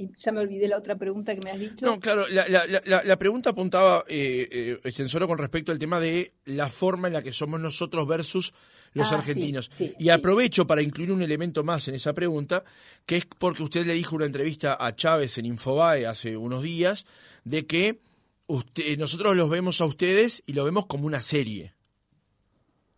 y 0.00 0.10
ya 0.16 0.30
me 0.30 0.40
olvidé 0.40 0.68
la 0.68 0.78
otra 0.78 0.96
pregunta 0.96 1.34
que 1.34 1.40
me 1.42 1.50
has 1.50 1.58
dicho. 1.58 1.84
No, 1.84 1.98
claro, 1.98 2.26
la, 2.28 2.46
la, 2.48 3.02
la, 3.02 3.18
pregunta 3.18 3.50
apuntaba, 3.50 4.04
eh, 4.06 4.78
eh 4.84 5.26
con 5.26 5.38
respecto 5.38 5.72
al 5.72 5.78
tema 5.80 5.98
de 5.98 6.34
la 6.44 6.68
forma 6.68 7.08
en 7.08 7.14
la 7.14 7.22
que 7.22 7.32
somos 7.32 7.60
nosotros 7.60 8.06
versus 8.06 8.54
los 8.92 9.12
ah, 9.12 9.16
argentinos. 9.16 9.70
y 9.98 10.08
aprovecho 10.10 10.68
para 10.68 10.82
incluir 10.82 11.10
un 11.10 11.22
elemento 11.22 11.64
más 11.64 11.88
en 11.88 11.96
esa 11.96 12.12
pregunta, 12.12 12.62
que 13.06 13.16
es 13.16 13.26
porque 13.26 13.64
usted 13.64 13.84
le 13.84 13.94
dijo 13.94 14.14
una 14.14 14.26
entrevista 14.26 14.76
a 14.78 14.94
Chávez 14.94 15.36
en 15.36 15.46
Infobae 15.46 16.06
hace 16.06 16.36
unos 16.36 16.62
días, 16.62 17.04
de 17.42 17.66
que 17.66 17.98
usted, 18.46 18.96
nosotros 18.98 19.36
los 19.36 19.50
vemos 19.50 19.80
a 19.80 19.86
ustedes 19.86 20.44
y 20.46 20.52
lo 20.52 20.64
vemos 20.64 20.86
como 20.86 21.06
una 21.06 21.22
serie. 21.22 21.74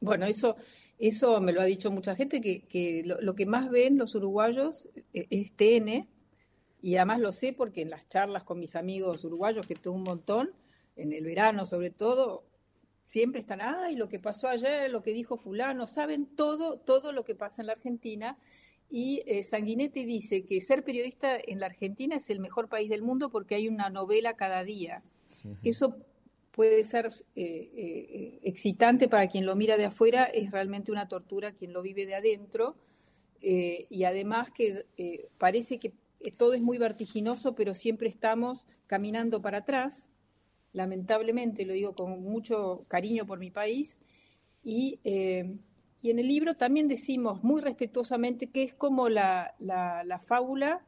Bueno, 0.01 0.27
eso, 0.27 0.57
eso 0.99 1.41
me 1.41 1.53
lo 1.53 1.63
ha 1.63 1.65
dicho 1.65 1.91
mucha 1.91 2.15
gente, 2.15 2.43
que, 2.43 2.61
que 2.69 3.03
lo, 3.07 3.19
lo 3.23 3.35
que 3.35 3.47
más 3.47 3.71
ven 3.71 3.97
los 3.97 4.15
uruguayos 4.15 4.87
eh, 5.15 5.27
es 5.31 5.53
TN 5.57 6.07
y 6.83 6.97
además 6.97 7.21
lo 7.21 7.33
sé 7.33 7.53
porque 7.53 7.83
en 7.83 7.91
las 7.91 8.09
charlas 8.09 8.45
con 8.45 8.59
mis 8.59 8.77
amigos 8.77 9.25
uruguayos, 9.25 9.67
que 9.67 9.75
tengo 9.75 9.97
un 9.97 10.03
montón, 10.03 10.53
en 10.97 11.13
el 11.13 11.25
verano 11.25 11.67
sobre 11.67 11.91
todo, 11.91 12.45
siempre 13.03 13.41
están, 13.41 13.61
ay, 13.61 13.97
lo 13.97 14.09
que 14.09 14.19
pasó 14.19 14.49
ayer, 14.49 14.91
lo 14.91 15.03
que 15.03 15.13
dijo 15.13 15.37
fulano, 15.37 15.87
saben 15.87 16.27
todo, 16.27 16.79
todo 16.79 17.13
lo 17.13 17.25
que 17.25 17.35
pasa 17.35 17.63
en 17.63 17.67
la 17.67 17.73
Argentina. 17.73 18.39
Y 18.89 19.23
eh, 19.27 19.43
Sanguinetti 19.43 20.05
dice 20.05 20.45
que 20.45 20.61
ser 20.61 20.85
periodista 20.85 21.39
en 21.45 21.61
la 21.61 21.67
Argentina 21.67 22.17
es 22.17 22.29
el 22.31 22.41
mejor 22.41 22.69
país 22.69 22.89
del 22.89 23.03
mundo 23.03 23.31
porque 23.31 23.55
hay 23.55 23.69
una 23.69 23.89
novela 23.89 24.35
cada 24.35 24.65
día. 24.65 25.03
Eso 25.63 25.97
puede 26.51 26.85
ser 26.85 27.07
eh, 27.37 27.71
eh, 27.77 28.41
excitante 28.43 29.09
para 29.09 29.29
quien 29.29 29.47
lo 29.47 29.55
mira 29.55 29.77
de 29.77 29.87
afuera, 29.87 30.25
es 30.25 30.51
realmente 30.51 30.91
una 30.91 31.09
tortura 31.09 31.53
quien 31.53 31.73
lo 31.73 31.83
vive 31.83 32.05
de 32.07 32.17
adentro. 32.17 32.77
y 33.41 34.05
además 34.05 34.51
que 34.51 34.85
parece 35.39 35.79
que 35.79 35.93
todo 36.37 36.55
es 36.55 36.63
muy 36.63 36.79
vertiginoso, 36.79 37.55
pero 37.55 37.75
siempre 37.75 38.09
estamos 38.09 38.67
caminando 38.87 39.41
para 39.41 39.59
atrás, 39.59 40.11
lamentablemente, 40.73 41.65
lo 41.65 41.73
digo 41.73 41.95
con 41.95 42.23
mucho 42.23 42.85
cariño 42.89 43.27
por 43.27 43.39
mi 43.39 43.51
país, 43.51 43.99
y, 44.63 45.01
eh, 45.05 45.57
en 46.03 46.19
el 46.19 46.29
libro 46.29 46.55
también 46.55 46.89
decimos 46.89 47.43
muy 47.45 47.61
respetuosamente 47.61 48.51
que 48.51 48.63
es 48.63 48.75
como 48.75 49.09
la, 49.09 49.55
la, 49.59 50.19
fábula 50.19 50.85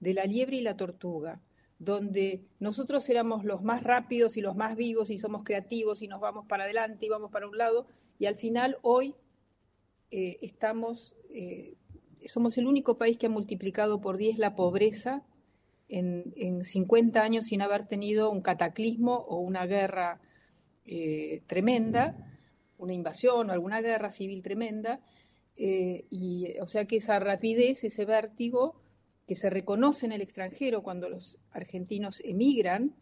de 0.00 0.14
la 0.14 0.24
liebre 0.24 0.56
y 0.56 0.62
la 0.62 0.76
tortuga, 0.76 1.40
donde 1.78 2.44
nosotros 2.60 3.08
éramos 3.08 3.44
los 3.44 3.62
más 3.62 3.82
rápidos 3.82 4.36
y 4.36 4.40
los 4.40 4.56
más 4.56 4.76
vivos 4.76 5.10
y 5.10 5.18
somos 5.18 5.44
creativos 5.44 6.02
y 6.02 6.08
nos 6.08 6.20
vamos 6.20 6.46
para 6.46 6.64
adelante 6.64 7.06
y 7.06 7.08
vamos 7.10 7.30
para 7.30 7.46
un 7.46 7.58
lado, 7.58 7.86
y 8.18 8.26
al 8.26 8.36
final 8.36 8.78
hoy 8.82 9.14
eh, 10.10 10.38
estamos 10.40 11.14
somos 12.28 12.58
el 12.58 12.66
único 12.66 12.98
país 12.98 13.18
que 13.18 13.26
ha 13.26 13.30
multiplicado 13.30 14.00
por 14.00 14.16
10 14.16 14.38
la 14.38 14.54
pobreza 14.54 15.22
en, 15.88 16.32
en 16.36 16.64
50 16.64 17.22
años 17.22 17.46
sin 17.46 17.62
haber 17.62 17.86
tenido 17.86 18.30
un 18.30 18.42
cataclismo 18.42 19.14
o 19.14 19.38
una 19.38 19.66
guerra 19.66 20.20
eh, 20.86 21.42
tremenda, 21.46 22.14
una 22.76 22.92
invasión 22.92 23.48
o 23.48 23.52
alguna 23.52 23.80
guerra 23.80 24.10
civil 24.10 24.42
tremenda. 24.42 25.00
Eh, 25.56 26.06
y, 26.10 26.58
o 26.60 26.66
sea 26.66 26.84
que 26.84 26.96
esa 26.96 27.18
rapidez, 27.20 27.84
ese 27.84 28.04
vértigo 28.04 28.80
que 29.26 29.36
se 29.36 29.48
reconoce 29.48 30.04
en 30.04 30.12
el 30.12 30.20
extranjero 30.20 30.82
cuando 30.82 31.08
los 31.08 31.38
argentinos 31.52 32.20
emigran, 32.24 32.94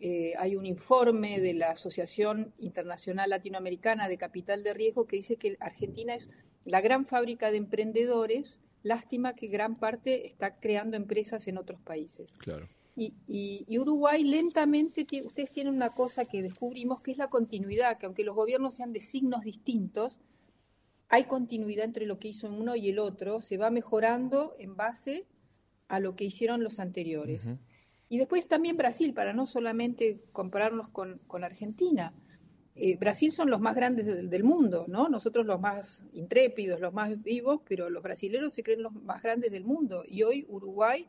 eh, 0.00 0.32
hay 0.38 0.56
un 0.56 0.66
informe 0.66 1.40
de 1.40 1.54
la 1.54 1.72
Asociación 1.72 2.54
Internacional 2.58 3.30
Latinoamericana 3.30 4.08
de 4.08 4.16
Capital 4.16 4.62
de 4.62 4.74
Riesgo 4.74 5.06
que 5.06 5.16
dice 5.16 5.36
que 5.36 5.56
Argentina 5.60 6.14
es 6.14 6.28
la 6.64 6.80
gran 6.80 7.04
fábrica 7.06 7.50
de 7.50 7.58
emprendedores 7.58 8.60
Lástima 8.82 9.34
que 9.34 9.48
gran 9.48 9.76
parte 9.76 10.26
está 10.26 10.58
creando 10.58 10.96
empresas 10.96 11.46
en 11.48 11.58
otros 11.58 11.80
países. 11.80 12.34
Claro. 12.38 12.66
Y, 12.96 13.14
y, 13.28 13.78
Uruguay 13.78 14.24
lentamente, 14.24 15.06
ustedes 15.24 15.52
tienen 15.52 15.72
una 15.72 15.90
cosa 15.90 16.24
que 16.24 16.42
descubrimos 16.42 17.00
que 17.00 17.12
es 17.12 17.18
la 17.18 17.28
continuidad, 17.28 17.96
que 17.96 18.06
aunque 18.06 18.24
los 18.24 18.34
gobiernos 18.34 18.74
sean 18.74 18.92
de 18.92 19.00
signos 19.00 19.42
distintos, 19.44 20.18
hay 21.08 21.24
continuidad 21.24 21.84
entre 21.84 22.06
lo 22.06 22.18
que 22.18 22.28
hizo 22.28 22.48
uno 22.48 22.74
y 22.74 22.88
el 22.88 22.98
otro, 22.98 23.40
se 23.40 23.56
va 23.56 23.70
mejorando 23.70 24.52
en 24.58 24.76
base 24.76 25.26
a 25.86 26.00
lo 26.00 26.16
que 26.16 26.24
hicieron 26.24 26.64
los 26.64 26.80
anteriores. 26.80 27.44
Y 28.08 28.18
después 28.18 28.48
también 28.48 28.76
Brasil, 28.76 29.14
para 29.14 29.32
no 29.32 29.46
solamente 29.46 30.20
compararnos 30.32 30.88
con, 30.88 31.18
con 31.26 31.44
Argentina. 31.44 32.12
Eh, 32.80 32.96
Brasil 32.96 33.32
son 33.32 33.50
los 33.50 33.60
más 33.60 33.74
grandes 33.74 34.06
del, 34.06 34.44
mundo, 34.44 34.84
¿no? 34.86 35.08
Nosotros 35.08 35.44
los 35.44 35.60
más 35.60 36.00
intrépidos, 36.12 36.78
los 36.78 36.94
más 36.94 37.20
vivos, 37.22 37.60
pero 37.68 37.90
los 37.90 38.04
brasileños 38.04 38.52
se 38.52 38.62
creen 38.62 38.84
los 38.84 38.92
más 38.92 39.20
grandes 39.20 39.50
del 39.50 39.64
mundo. 39.64 40.04
Y 40.06 40.22
hoy 40.22 40.46
Uruguay, 40.48 41.08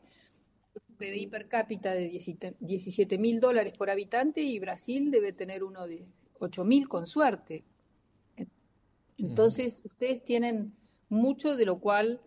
PBI 0.98 1.28
per 1.28 1.46
cápita 1.46 1.92
de 1.92 2.08
17 2.08 3.18
mil 3.18 3.38
dólares 3.38 3.72
por 3.78 3.88
habitante 3.88 4.42
y 4.42 4.58
Brasil 4.58 5.12
debe 5.12 5.32
tener 5.32 5.62
uno 5.62 5.86
de 5.86 6.04
8 6.40 6.64
mil 6.64 6.88
con 6.88 7.06
suerte. 7.06 7.62
Entonces, 9.16 9.80
ustedes 9.84 10.24
tienen 10.24 10.74
mucho 11.08 11.54
de 11.54 11.66
lo 11.66 11.78
cual 11.78 12.20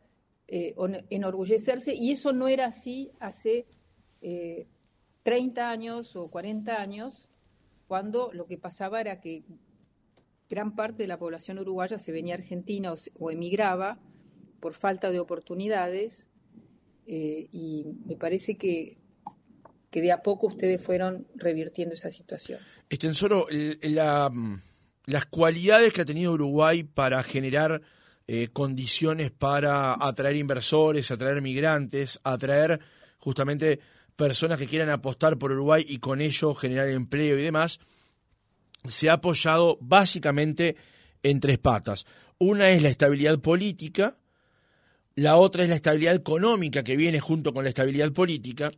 eh, 0.47 0.73
enorgullecerse 1.09 1.93
y 1.95 2.13
eso 2.13 2.31
no 2.31 2.47
era 2.47 2.67
así 2.67 3.11
hace 3.19 3.65
30 4.21 5.61
eh, 5.61 5.65
años 5.65 6.15
o 6.15 6.29
40 6.29 6.81
años 6.81 7.27
cuando 7.87 8.31
lo 8.33 8.45
que 8.45 8.57
pasaba 8.57 9.01
era 9.01 9.19
que 9.19 9.43
gran 10.49 10.75
parte 10.75 11.03
de 11.03 11.07
la 11.07 11.17
población 11.17 11.59
uruguaya 11.59 11.99
se 11.99 12.11
venía 12.11 12.35
a 12.35 12.37
Argentina 12.37 12.93
o, 13.19 13.31
emigraba 13.31 13.99
por 14.59 14.73
falta 14.73 15.11
de 15.11 15.19
oportunidades 15.19 16.27
eh, 17.05 17.49
y 17.51 17.85
me 18.05 18.15
parece 18.15 18.55
que, 18.55 18.97
que 19.89 20.01
de 20.01 20.11
a 20.11 20.21
poco 20.21 20.47
ustedes 20.47 20.81
fueron 20.81 21.27
revirtiendo 21.35 21.95
esa 21.95 22.11
situación. 22.11 22.59
Extensoro, 22.89 23.47
la, 23.81 24.31
las 25.05 25.25
cualidades 25.25 25.91
que 25.91 26.01
ha 26.01 26.05
tenido 26.05 26.31
Uruguay 26.31 26.83
para 26.83 27.21
generar 27.23 27.81
eh, 28.25 28.47
condiciones 28.53 29.31
para 29.31 29.95
atraer 29.99 30.37
inversores, 30.37 31.11
atraer 31.11 31.41
migrantes, 31.41 32.21
atraer 32.23 32.79
justamente 33.17 33.81
personas 34.15 34.59
que 34.59 34.67
quieran 34.67 34.89
apostar 34.89 35.37
por 35.37 35.51
Uruguay 35.51 35.85
y 35.87 35.99
con 35.99 36.21
ello 36.21 36.53
generar 36.53 36.89
empleo 36.89 37.37
y 37.37 37.43
demás, 37.43 37.79
se 38.87 39.09
ha 39.09 39.13
apoyado 39.13 39.77
básicamente 39.81 40.75
en 41.23 41.39
tres 41.39 41.57
patas. 41.57 42.05
Una 42.37 42.69
es 42.71 42.83
la 42.83 42.89
estabilidad 42.89 43.39
política, 43.39 44.17
la 45.15 45.37
otra 45.37 45.63
es 45.63 45.69
la 45.69 45.75
estabilidad 45.75 46.15
económica 46.15 46.83
que 46.83 46.97
viene 46.97 47.19
junto 47.19 47.53
con 47.53 47.63
la 47.63 47.69
estabilidad 47.69 48.11
política, 48.11 48.71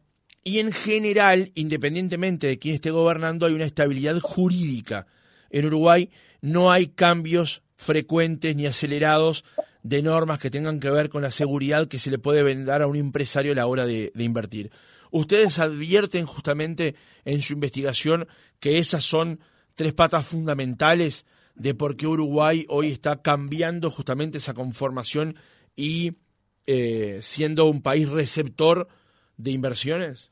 y 0.44 0.60
en 0.60 0.72
general, 0.72 1.52
independientemente 1.56 2.46
de 2.46 2.60
quién 2.60 2.76
esté 2.76 2.92
gobernando, 2.92 3.48
hay 3.48 3.54
una 3.54 3.66
estabilidad 3.66 4.20
jurídica. 4.20 5.08
En 5.50 5.66
Uruguay 5.66 6.12
no 6.42 6.72
hay 6.72 6.88
cambios 6.88 7.64
frecuentes 7.78 8.56
ni 8.56 8.68
acelerados 8.68 9.44
de 9.82 10.04
normas 10.04 10.40
que 10.40 10.52
tengan 10.52 10.80
que 10.80 10.92
ver 10.92 11.10
con 11.10 11.24
la 11.24 11.32
seguridad 11.32 11.88
que 11.88 11.98
se 11.98 12.12
le 12.12 12.20
puede 12.20 12.44
vender 12.44 12.84
a 12.84 12.88
un 12.88 12.96
empresario 12.96 13.54
a 13.54 13.56
la 13.56 13.66
hora 13.66 13.88
de, 13.88 14.12
de 14.14 14.24
invertir. 14.24 14.72
Ustedes 15.12 15.60
advierten 15.60 16.26
justamente 16.26 16.96
en 17.24 17.42
su 17.42 17.54
investigación 17.54 18.28
que 18.60 18.78
esas 18.78 19.04
son 19.04 19.40
tres 19.76 19.94
patas 19.94 20.26
fundamentales 20.26 21.26
de 21.56 21.74
por 21.74 21.96
qué 21.96 22.08
Uruguay 22.08 22.66
hoy 22.70 22.92
está 22.92 23.22
cambiando 23.22 23.90
justamente 23.90 24.38
esa 24.38 24.54
conformación 24.54 25.36
y 25.76 26.18
eh, 26.68 27.20
siendo 27.22 27.66
un 27.66 27.82
país 27.82 28.10
receptor 28.10 28.88
de 29.38 29.52
inversiones? 29.52 30.32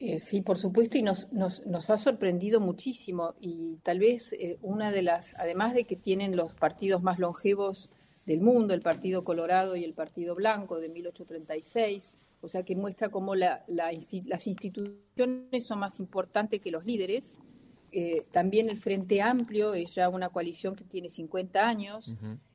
Eh, 0.00 0.20
sí, 0.20 0.42
por 0.42 0.56
supuesto, 0.58 0.96
y 0.96 1.02
nos, 1.02 1.26
nos, 1.32 1.90
ha 1.90 1.98
sorprendido 1.98 2.60
muchísimo. 2.60 3.34
Y 3.40 3.78
tal 3.82 3.98
vez 3.98 4.32
eh, 4.32 4.58
una 4.62 4.92
de 4.92 5.02
las, 5.02 5.34
además 5.38 5.74
de 5.74 5.84
que 5.84 5.96
tienen 5.96 6.36
los 6.36 6.54
partidos 6.54 7.02
más 7.02 7.18
longevos 7.18 7.90
del 8.24 8.40
mundo, 8.40 8.74
el 8.74 8.80
Partido 8.80 9.24
Colorado 9.24 9.74
y 9.74 9.84
el 9.84 9.94
Partido 9.94 10.34
Blanco 10.34 10.78
de 10.78 10.88
1836, 10.88 12.12
o 12.40 12.48
sea 12.48 12.62
que 12.62 12.76
muestra 12.76 13.08
cómo 13.08 13.34
la, 13.34 13.64
la, 13.66 13.90
las 14.26 14.46
instituciones 14.46 15.64
son 15.64 15.78
más 15.78 15.98
importantes 16.00 16.60
que 16.60 16.70
los 16.70 16.84
líderes, 16.84 17.34
eh, 17.90 18.26
también 18.30 18.68
el 18.68 18.76
Frente 18.76 19.22
Amplio 19.22 19.74
es 19.74 19.94
ya 19.94 20.08
una 20.08 20.28
coalición 20.28 20.76
que 20.76 20.84
tiene 20.84 21.08
50 21.08 21.66
años. 21.66 22.14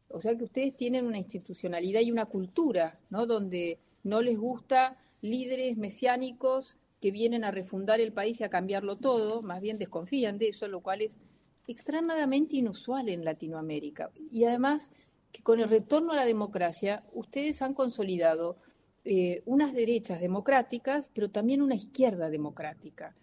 O 0.09 0.21
sea 0.21 0.35
que 0.37 0.43
ustedes 0.43 0.75
tienen 0.75 1.05
una 1.05 1.17
institucionalidad 1.17 2.01
y 2.01 2.11
una 2.11 2.25
cultura, 2.25 2.99
¿no? 3.09 3.25
Donde 3.25 3.79
no 4.03 4.21
les 4.21 4.37
gusta 4.37 4.97
líderes 5.21 5.77
mesiánicos 5.77 6.77
que 7.01 7.11
vienen 7.11 7.43
a 7.43 7.51
refundar 7.51 7.99
el 7.99 8.13
país 8.13 8.39
y 8.39 8.43
a 8.43 8.49
cambiarlo 8.49 8.97
todo, 8.97 9.41
más 9.41 9.59
bien 9.59 9.79
desconfían 9.79 10.37
de 10.37 10.49
eso, 10.49 10.67
lo 10.67 10.81
cual 10.81 11.01
es 11.01 11.19
extremadamente 11.67 12.57
inusual 12.57 13.09
en 13.09 13.25
Latinoamérica. 13.25 14.11
Y 14.31 14.43
además 14.43 14.91
que 15.31 15.41
con 15.41 15.59
el 15.59 15.67
retorno 15.67 16.13
a 16.13 16.17
la 16.17 16.25
democracia, 16.25 17.03
ustedes 17.11 17.61
han 17.61 17.73
consolidado 17.73 18.57
eh, 19.05 19.43
unas 19.45 19.73
derechas 19.73 20.21
democráticas, 20.21 21.09
pero 21.13 21.29
también 21.29 21.61
una 21.61 21.75
izquierda 21.75 22.29
democrática. 22.29 23.15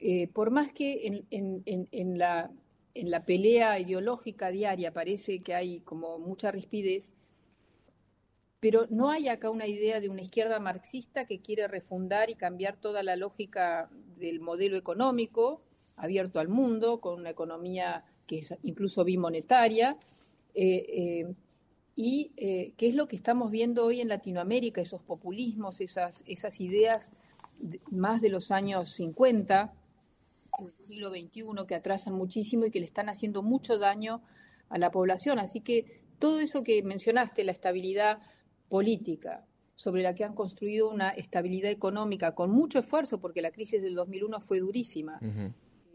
Eh, 0.00 0.28
por 0.28 0.50
más 0.50 0.72
que 0.72 1.22
en, 1.30 2.18
la, 2.18 2.50
pelea 3.26 3.78
ideológica 3.78 4.50
diaria 4.50 4.92
parece 4.92 5.40
que 5.40 5.54
hay 5.54 5.80
como 5.80 6.18
mucha 6.18 6.50
rispidez, 6.50 7.12
pero 8.58 8.86
no 8.90 9.10
hay 9.10 9.28
acá 9.28 9.50
una 9.50 9.66
idea 9.66 10.00
de 10.00 10.08
una 10.08 10.22
izquierda 10.22 10.58
marxista 10.58 11.26
que 11.26 11.40
quiere 11.40 11.68
refundar 11.68 12.28
y 12.30 12.34
cambiar 12.34 12.76
toda 12.76 13.02
la 13.02 13.14
lógica 13.14 13.88
del 14.18 14.40
modelo 14.40 14.76
económico 14.76 15.62
abierto 15.96 16.40
al 16.40 16.48
mundo, 16.48 17.00
con 17.00 17.20
una 17.20 17.30
economía 17.30 18.04
que 18.26 18.38
es 18.38 18.54
incluso 18.62 19.04
bimonetaria, 19.04 19.96
eh, 20.54 21.34
y 22.02 22.32
qué 22.36 22.88
es 22.88 22.94
lo 22.94 23.08
que 23.08 23.16
estamos 23.16 23.50
viendo 23.50 23.84
hoy 23.84 24.00
en 24.00 24.08
Latinoamérica, 24.08 24.80
esos 24.80 25.02
populismos, 25.02 25.82
esas, 25.82 26.24
esas 26.26 26.58
ideas 26.60 27.10
más 27.90 28.22
de 28.22 28.30
los 28.30 28.50
años 28.50 28.88
50, 28.94 29.74
del 30.58 30.72
siglo 30.78 31.10
XXI 31.10 31.66
que 31.68 31.74
atrasan 31.74 32.14
muchísimo 32.14 32.64
y 32.64 32.70
que 32.70 32.80
le 32.80 32.86
están 32.86 33.10
haciendo 33.10 33.42
mucho 33.42 33.78
daño 33.78 34.22
a 34.70 34.78
la 34.78 34.90
población. 34.90 35.38
Así 35.38 35.60
que 35.60 36.00
todo 36.18 36.40
eso 36.40 36.62
que 36.62 36.82
mencionaste, 36.82 37.44
la 37.44 37.52
estabilidad 37.52 38.20
política, 38.70 39.46
sobre 39.74 40.02
la 40.02 40.14
que 40.14 40.24
han 40.24 40.34
construido 40.34 40.90
una 40.90 41.10
estabilidad 41.10 41.70
económica 41.70 42.34
con 42.34 42.50
mucho 42.50 42.78
esfuerzo, 42.78 43.20
porque 43.20 43.42
la 43.42 43.50
crisis 43.50 43.82
del 43.82 43.94
2001 43.94 44.40
fue 44.40 44.60
durísima, 44.60 45.20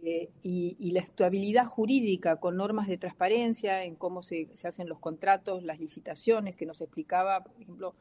eh, 0.05 0.29
y, 0.41 0.91
la 0.91 1.01
estabilidad 1.01 1.65
jurídica 1.65 2.39
con 2.39 2.57
normas 2.57 2.87
de 2.87 2.97
transparencia 2.97 3.83
en 3.83 3.95
cómo 3.95 4.21
se, 4.21 4.49
hacen 4.63 4.87
los 4.87 4.99
contratos, 4.99 5.63
las 5.63 5.79
licitaciones, 5.79 6.55
que 6.55 6.65
nos 6.65 6.79
explicaba, 6.81 7.43
por 7.43 7.61
ejemplo, 7.61 7.95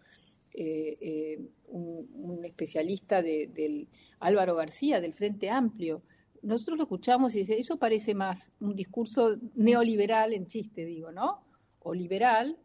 eh, 0.53 0.97
eh, 1.01 1.41
un, 1.69 2.45
especialista 2.45 3.23
del 3.23 3.89
Álvaro 4.21 4.55
García, 4.55 5.01
del 5.01 5.15
Frente 5.15 5.51
Amplio, 5.51 6.03
nosotros 6.43 6.77
lo 6.77 6.85
escuchamos 6.85 7.35
y 7.35 7.41
dice, 7.41 7.59
eso 7.59 7.79
parece 7.79 8.15
más 8.15 8.53
un 8.61 8.77
discurso 8.77 9.39
neoliberal 9.55 10.35
en 10.35 10.47
chiste, 10.47 10.85
digo, 10.85 11.11
¿no? 11.11 11.43
O 11.81 11.95
liberal, 11.95 12.59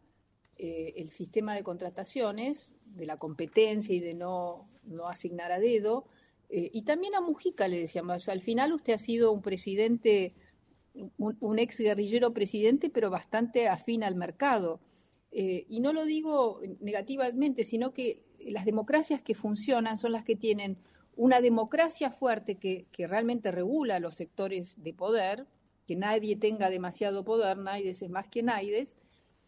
el 0.57 1.09
sistema 1.09 1.55
de 1.55 1.63
contrataciones, 1.63 2.75
de 2.83 3.05
la 3.05 3.15
competencia 3.15 3.95
y 3.95 4.01
de 4.01 4.13
no, 4.13 4.67
no 4.83 5.07
asignar 5.07 5.53
a 5.53 5.59
dedo. 5.59 6.05
Eh, 6.49 6.71
y 6.73 6.81
también 6.81 7.15
a 7.15 7.21
Mujica 7.21 7.67
le 7.67 7.79
decíamos, 7.79 8.27
al 8.27 8.41
final 8.41 8.73
usted 8.73 8.93
ha 8.93 8.99
sido 8.99 9.31
un 9.31 9.41
presidente, 9.41 10.33
un, 11.17 11.59
ex 11.59 11.77
guerrillero 11.77 12.33
presidente, 12.33 12.89
pero 12.89 13.09
bastante 13.09 13.67
afín 13.67 14.03
al 14.03 14.15
mercado. 14.15 14.79
Eh, 15.31 15.65
y 15.69 15.79
no 15.79 15.93
lo 15.93 16.05
digo 16.05 16.59
negativamente, 16.79 17.63
sino 17.63 17.93
que 17.93 18.23
las 18.39 18.65
democracias 18.65 19.21
que 19.21 19.35
funcionan 19.35 19.97
son 19.97 20.11
las 20.11 20.23
que 20.23 20.35
tienen 20.35 20.77
una 21.15 21.41
democracia 21.41 22.11
fuerte 22.11 22.55
que, 22.55 22.87
realmente 22.97 23.51
regula 23.51 23.99
los 23.99 24.15
sectores 24.15 24.81
de 24.81 24.93
poder, 24.93 25.45
que 25.85 25.95
nadie 25.95 26.35
tenga 26.35 26.69
demasiado 26.69 27.23
poder, 27.23 27.57
Naides 27.57 28.01
es 28.01 28.09
más 28.09 28.27
que 28.27 28.41
Naides, 28.41 28.95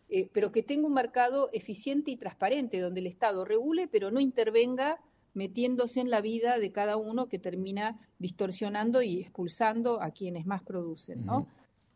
eh, 0.09 0.29
pero 0.33 0.51
que 0.51 0.63
tenga 0.63 0.87
un 0.87 0.93
mercado 0.93 1.49
eficiente 1.53 2.11
y 2.11 2.17
transparente, 2.17 2.79
donde 2.79 2.99
el 2.99 3.07
Estado 3.07 3.45
regule, 3.45 3.87
pero 3.87 4.11
no 4.11 4.19
intervenga 4.19 4.99
metiéndose 5.33 5.99
en 5.99 6.09
la 6.09 6.21
vida 6.21 6.59
de 6.59 6.71
cada 6.71 6.97
uno 6.97 7.27
que 7.27 7.39
termina 7.39 7.99
distorsionando 8.19 9.01
y 9.01 9.21
expulsando 9.21 10.01
a 10.01 10.11
quienes 10.11 10.45
más 10.45 10.61
producen. 10.63 11.25
¿no? 11.25 11.47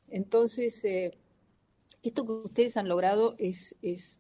Entonces, 0.08 0.84
eh, 0.86 1.18
esto 2.02 2.26
que 2.26 2.32
ustedes 2.32 2.78
han 2.78 2.88
logrado 2.88 3.36
es, 3.38 3.76
es, 3.82 4.20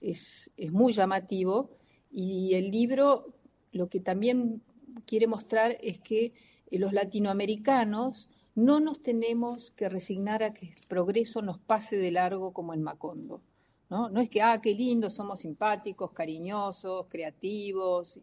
es, 0.00 0.50
es 0.56 0.72
muy 0.72 0.92
llamativo 0.92 1.70
y 2.10 2.54
el 2.54 2.70
libro 2.70 3.34
lo 3.72 3.88
que 3.88 4.00
también 4.00 4.62
quiere 5.06 5.26
mostrar 5.26 5.76
es 5.80 6.00
que 6.00 6.34
eh, 6.70 6.78
los 6.78 6.92
latinoamericanos 6.92 8.28
no 8.54 8.80
nos 8.80 9.00
tenemos 9.02 9.70
que 9.70 9.88
resignar 9.88 10.42
a 10.42 10.52
que 10.52 10.66
el 10.66 10.86
progreso 10.88 11.40
nos 11.40 11.58
pase 11.58 11.96
de 11.96 12.10
largo 12.10 12.52
como 12.52 12.74
en 12.74 12.82
Macondo. 12.82 13.42
¿no? 13.88 14.08
no 14.10 14.20
es 14.20 14.28
que, 14.28 14.42
ah, 14.42 14.60
qué 14.62 14.74
lindo, 14.74 15.10
somos 15.10 15.40
simpáticos, 15.40 16.12
cariñosos, 16.12 17.06
creativos, 17.08 18.20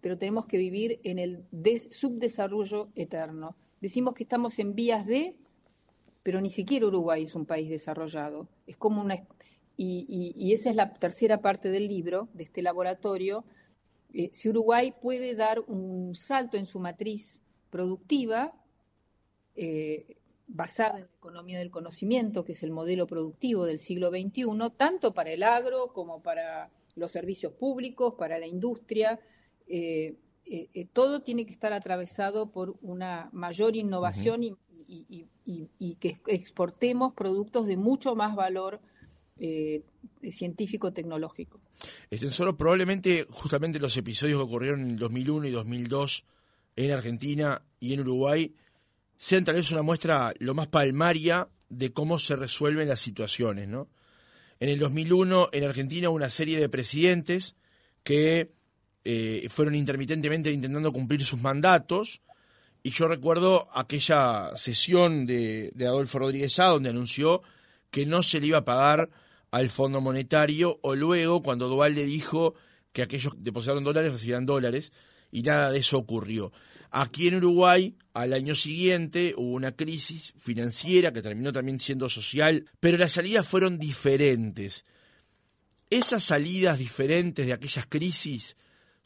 pero 0.00 0.18
tenemos 0.18 0.46
que 0.46 0.58
vivir 0.58 1.00
en 1.04 1.18
el 1.18 1.44
subdesarrollo 1.90 2.88
eterno. 2.94 3.56
Decimos 3.80 4.14
que 4.14 4.24
estamos 4.24 4.58
en 4.58 4.74
vías 4.74 5.06
de, 5.06 5.36
pero 6.22 6.40
ni 6.40 6.50
siquiera 6.50 6.86
Uruguay 6.86 7.24
es 7.24 7.34
un 7.34 7.46
país 7.46 7.68
desarrollado. 7.68 8.48
Es 8.66 8.76
como 8.76 9.00
una. 9.00 9.26
y 9.76 10.52
esa 10.52 10.70
es 10.70 10.76
la 10.76 10.92
tercera 10.92 11.40
parte 11.40 11.70
del 11.70 11.88
libro, 11.88 12.28
de 12.34 12.44
este 12.44 12.60
laboratorio, 12.60 13.44
eh, 14.12 14.30
si 14.32 14.48
Uruguay 14.48 14.92
puede 15.00 15.34
dar 15.34 15.60
un 15.60 16.14
salto 16.14 16.56
en 16.56 16.66
su 16.66 16.80
matriz 16.80 17.42
productiva, 17.70 18.52
eh, 19.54 20.16
basada 20.48 20.98
en 20.98 21.04
la 21.04 21.16
economía 21.16 21.58
del 21.58 21.70
conocimiento, 21.70 22.44
que 22.44 22.52
es 22.52 22.62
el 22.64 22.72
modelo 22.72 23.06
productivo 23.06 23.66
del 23.66 23.78
siglo 23.78 24.10
XXI, 24.10 24.46
tanto 24.76 25.14
para 25.14 25.30
el 25.30 25.44
agro 25.44 25.92
como 25.92 26.22
para 26.22 26.70
los 26.96 27.12
servicios 27.12 27.52
públicos, 27.52 28.14
para 28.18 28.38
la 28.38 28.46
industria. 28.46 29.20
Eh, 29.72 30.16
todo 30.92 31.22
tiene 31.22 31.46
que 31.46 31.52
estar 31.52 31.72
atravesado 31.72 32.50
por 32.50 32.76
una 32.82 33.30
mayor 33.32 33.76
innovación 33.76 34.42
y, 34.42 34.56
y, 34.88 35.94
que 36.00 36.20
exportemos 36.26 37.14
productos 37.14 37.66
de 37.66 37.76
mucho 37.76 38.16
más 38.16 38.34
valor 38.34 38.80
eh, 39.38 39.82
científico-tecnológico. 40.30 41.60
solo 42.30 42.56
probablemente 42.56 43.26
justamente 43.30 43.78
los 43.78 43.96
episodios 43.96 44.38
que 44.38 44.44
ocurrieron 44.44 44.80
en 44.80 44.96
2001 44.96 45.46
y 45.46 45.50
2002 45.50 46.24
en 46.76 46.90
Argentina 46.90 47.62
y 47.78 47.94
en 47.94 48.00
Uruguay 48.00 48.54
sean 49.16 49.44
tal 49.44 49.54
vez 49.54 49.70
una 49.70 49.82
muestra 49.82 50.34
lo 50.38 50.54
más 50.54 50.66
palmaria 50.66 51.48
de 51.68 51.92
cómo 51.92 52.18
se 52.18 52.36
resuelven 52.36 52.88
las 52.88 53.00
situaciones, 53.00 53.68
¿no? 53.68 53.88
En 54.58 54.68
el 54.68 54.78
2001 54.78 55.50
en 55.52 55.64
Argentina 55.64 56.10
hubo 56.10 56.16
una 56.16 56.28
serie 56.28 56.58
de 56.58 56.68
presidentes 56.68 57.56
que 58.02 58.52
eh, 59.04 59.46
fueron 59.50 59.74
intermitentemente 59.74 60.52
intentando 60.52 60.92
cumplir 60.92 61.24
sus 61.24 61.40
mandatos 61.40 62.20
y 62.82 62.90
yo 62.90 63.08
recuerdo 63.08 63.68
aquella 63.74 64.52
sesión 64.56 65.26
de, 65.26 65.72
Adolfo 65.80 66.18
Rodríguez 66.18 66.58
A 66.58 66.66
donde 66.66 66.90
anunció 66.90 67.42
que 67.90 68.06
no 68.06 68.22
se 68.22 68.40
le 68.40 68.48
iba 68.48 68.58
a 68.58 68.64
pagar 68.64 69.10
al 69.50 69.68
Fondo 69.68 70.00
Monetario 70.00 70.78
o 70.82 70.94
luego 70.94 71.42
cuando 71.42 71.68
Duval 71.68 71.94
le 71.94 72.04
dijo 72.04 72.54
que 72.92 73.02
aquellos 73.02 73.34
que 73.34 73.40
depositaron 73.42 73.84
dólares 73.84 74.12
recibían 74.12 74.46
dólares 74.46 74.92
y 75.30 75.42
nada 75.42 75.70
de 75.70 75.78
eso 75.78 75.98
ocurrió. 75.98 76.52
Aquí 76.90 77.28
en 77.28 77.36
Uruguay, 77.36 77.96
al 78.14 78.32
año 78.32 78.54
siguiente, 78.54 79.34
hubo 79.36 79.52
una 79.52 79.72
crisis 79.72 80.34
financiera 80.36 81.12
que 81.12 81.22
terminó 81.22 81.52
también 81.52 81.78
siendo 81.78 82.08
social, 82.08 82.66
pero 82.80 82.98
las 82.98 83.12
salidas 83.12 83.46
fueron 83.46 83.78
diferentes. 83.78 84.84
Esas 85.88 86.24
salidas 86.24 86.78
diferentes 86.78 87.46
de 87.46 87.52
aquellas 87.52 87.86
crisis 87.86 88.56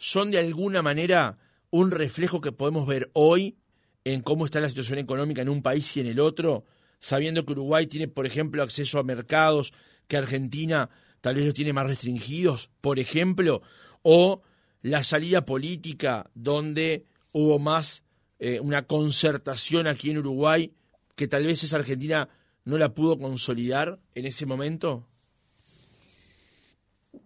son 0.04 0.30
de 0.30 0.38
alguna 0.38 0.82
manera 0.82 1.38
un 1.70 1.90
reflejo 1.90 2.42
que 2.42 2.52
podemos 2.52 2.86
ver 2.86 3.10
hoy 3.14 3.56
en 4.04 4.20
cómo 4.20 4.44
está 4.44 4.60
la 4.60 4.68
situación 4.68 4.98
económica 4.98 5.40
en 5.40 5.48
un 5.48 5.62
país 5.62 5.96
y 5.96 6.00
en 6.00 6.06
el 6.06 6.20
otro, 6.20 6.66
sabiendo 7.00 7.46
que 7.46 7.52
Uruguay 7.52 7.86
tiene, 7.86 8.06
por 8.06 8.26
ejemplo, 8.26 8.62
acceso 8.62 8.98
a 8.98 9.02
mercados 9.02 9.72
que 10.06 10.18
Argentina 10.18 10.90
tal 11.22 11.36
vez 11.36 11.46
los 11.46 11.54
tiene 11.54 11.72
más 11.72 11.86
restringidos, 11.86 12.68
por 12.82 12.98
ejemplo, 12.98 13.62
o 14.02 14.42
la 14.82 15.02
salida 15.02 15.46
política 15.46 16.30
donde 16.34 17.06
hubo 17.32 17.58
más 17.58 18.02
eh, 18.40 18.60
una 18.60 18.86
concertación 18.86 19.86
aquí 19.86 20.10
en 20.10 20.18
Uruguay 20.18 20.74
que 21.16 21.28
tal 21.28 21.46
vez 21.46 21.64
esa 21.64 21.76
Argentina 21.76 22.28
no 22.66 22.76
la 22.76 22.92
pudo 22.92 23.18
consolidar 23.18 23.98
en 24.14 24.26
ese 24.26 24.44
momento? 24.44 25.08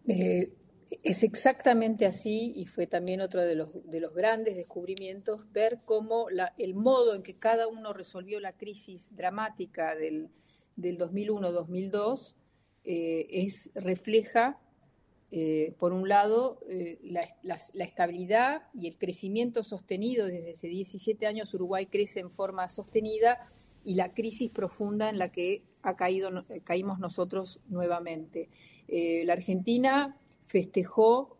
Eh, 0.06 0.52
es 1.02 1.22
exactamente 1.22 2.06
así 2.06 2.52
y 2.56 2.66
fue 2.66 2.86
también 2.86 3.20
otro 3.20 3.42
de 3.42 3.54
los, 3.54 3.70
de 3.84 4.00
los 4.00 4.14
grandes 4.14 4.56
descubrimientos 4.56 5.50
ver 5.52 5.80
cómo 5.84 6.30
la, 6.30 6.54
el 6.58 6.74
modo 6.74 7.14
en 7.14 7.22
que 7.22 7.36
cada 7.36 7.68
uno 7.68 7.92
resolvió 7.92 8.40
la 8.40 8.56
crisis 8.56 9.14
dramática 9.14 9.94
del, 9.94 10.30
del 10.76 10.98
2001-2002 10.98 12.34
eh, 12.84 13.26
es, 13.30 13.70
refleja, 13.74 14.58
eh, 15.30 15.74
por 15.78 15.92
un 15.92 16.08
lado, 16.08 16.60
eh, 16.70 16.98
la, 17.02 17.28
la, 17.42 17.84
estabilidad 17.84 18.62
y 18.72 18.86
el 18.86 18.96
crecimiento 18.96 19.62
sostenido. 19.62 20.26
Desde 20.26 20.52
hace 20.52 20.68
17 20.68 21.26
años 21.26 21.52
Uruguay 21.52 21.86
crece 21.86 22.20
en 22.20 22.30
forma 22.30 22.66
sostenida 22.70 23.46
y 23.84 23.94
la 23.96 24.14
crisis 24.14 24.50
profunda 24.50 25.10
en 25.10 25.18
la 25.18 25.30
que 25.30 25.64
ha 25.82 25.96
caído, 25.96 26.46
caímos 26.64 26.98
nosotros 26.98 27.60
nuevamente. 27.68 28.48
la 28.88 29.34
Argentina 29.34 30.16
festejó 30.48 31.36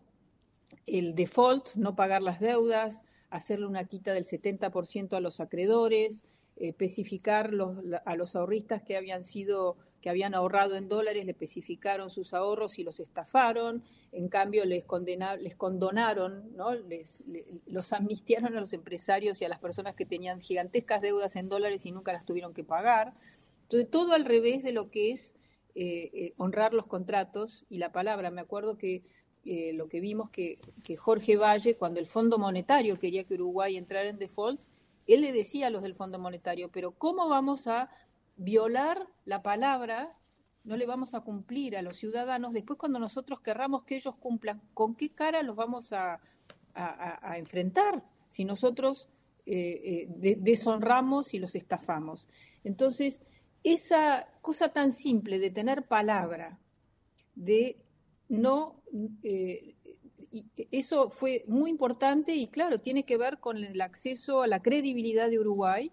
el 0.86 1.14
default, 1.14 1.74
no 1.74 1.96
pagar 1.96 2.22
las 2.22 2.40
deudas, 2.40 3.02
hacerle 3.30 3.66
una 3.66 3.84
quita 3.84 4.12
del 4.12 4.24
70% 4.24 5.16
a 5.16 5.20
los 5.20 5.40
acreedores, 5.40 6.22
especificar 6.56 7.52
los, 7.52 7.78
a 8.04 8.16
los 8.16 8.36
ahorristas 8.36 8.82
que 8.82 8.96
habían 8.96 9.24
sido 9.24 9.76
que 10.00 10.10
habían 10.10 10.34
ahorrado 10.34 10.76
en 10.76 10.88
dólares, 10.88 11.24
le 11.24 11.32
especificaron 11.32 12.10
sus 12.10 12.32
ahorros 12.32 12.78
y 12.78 12.84
los 12.84 13.00
estafaron, 13.00 13.82
en 14.12 14.28
cambio 14.28 14.64
les, 14.64 14.84
les 15.40 15.56
condonaron, 15.56 16.56
¿no? 16.56 16.72
les, 16.74 17.24
los 17.66 17.92
amnistiaron 17.92 18.56
a 18.56 18.60
los 18.60 18.72
empresarios 18.72 19.40
y 19.40 19.44
a 19.44 19.48
las 19.48 19.58
personas 19.58 19.96
que 19.96 20.06
tenían 20.06 20.40
gigantescas 20.40 21.02
deudas 21.02 21.34
en 21.34 21.48
dólares 21.48 21.84
y 21.84 21.90
nunca 21.90 22.12
las 22.12 22.24
tuvieron 22.24 22.54
que 22.54 22.62
pagar. 22.62 23.14
Entonces, 23.62 23.90
todo 23.90 24.12
al 24.12 24.24
revés 24.24 24.62
de 24.62 24.72
lo 24.72 24.88
que 24.88 25.10
es 25.10 25.34
eh, 25.80 26.10
eh, 26.12 26.34
honrar 26.38 26.74
los 26.74 26.88
contratos 26.88 27.64
y 27.68 27.78
la 27.78 27.92
palabra. 27.92 28.32
Me 28.32 28.40
acuerdo 28.40 28.76
que 28.76 29.04
eh, 29.44 29.72
lo 29.74 29.88
que 29.88 30.00
vimos 30.00 30.28
que, 30.28 30.58
Jorge 30.96 31.36
Valle, 31.36 31.76
cuando 31.76 32.00
el 32.00 32.06
Fondo 32.06 32.36
Monetario 32.36 32.98
quería 32.98 33.22
que 33.22 33.34
Uruguay 33.34 33.76
entrara 33.76 34.08
en 34.08 34.18
default, 34.18 34.60
él 35.06 35.20
le 35.20 35.30
decía 35.30 35.68
a 35.68 35.70
los 35.70 35.82
del 35.82 35.94
Fondo 35.94 36.18
Monetario, 36.18 36.68
pero 36.72 36.90
¿cómo 36.90 37.28
vamos 37.28 37.68
a 37.68 37.90
violar 38.36 39.06
la 39.24 39.44
palabra, 39.44 40.18
no 40.64 40.76
le 40.76 40.84
vamos 40.84 41.14
a 41.14 41.20
cumplir 41.20 41.76
a 41.76 41.82
los 41.82 41.96
ciudadanos, 41.96 42.54
después 42.54 42.76
cuando 42.76 42.98
nosotros 42.98 43.40
querramos 43.40 43.84
que 43.84 43.94
ellos 43.94 44.16
cumplan, 44.16 44.60
¿con 44.74 44.96
qué 44.96 45.10
cara 45.10 45.44
los 45.44 45.54
vamos 45.54 45.92
a, 45.92 46.20
enfrentar 47.36 48.02
si 48.28 48.44
nosotros 48.44 49.08
deshonramos 49.46 51.34
y 51.34 51.38
los 51.38 51.54
estafamos? 51.54 52.28
Entonces, 52.64 53.22
esa 53.64 54.26
cosa 54.40 54.70
tan 54.70 54.92
simple 54.92 55.38
de 55.38 55.50
tener 55.50 55.86
palabra, 55.86 56.58
de 57.34 57.76
no... 58.28 58.82
Eh, 59.22 59.74
eso 60.70 61.08
fue 61.08 61.42
muy 61.48 61.70
importante 61.70 62.34
y 62.34 62.48
claro, 62.48 62.78
tiene 62.78 63.04
que 63.04 63.16
ver 63.16 63.38
con 63.38 63.56
el 63.56 63.80
acceso 63.80 64.42
a 64.42 64.46
la 64.46 64.60
credibilidad 64.60 65.30
de 65.30 65.38
Uruguay, 65.38 65.90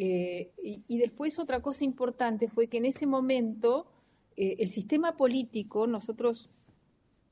eh, 0.00 0.52
y, 0.62 0.98
después 0.98 1.40
otra 1.40 1.60
cosa 1.60 1.82
importante 1.82 2.46
fue 2.46 2.68
que 2.68 2.76
en 2.76 2.84
ese 2.84 3.04
momento 3.04 3.88
eh, 4.36 4.54
el 4.60 4.68
sistema 4.68 5.16
político, 5.16 5.88
nosotros 5.88 6.48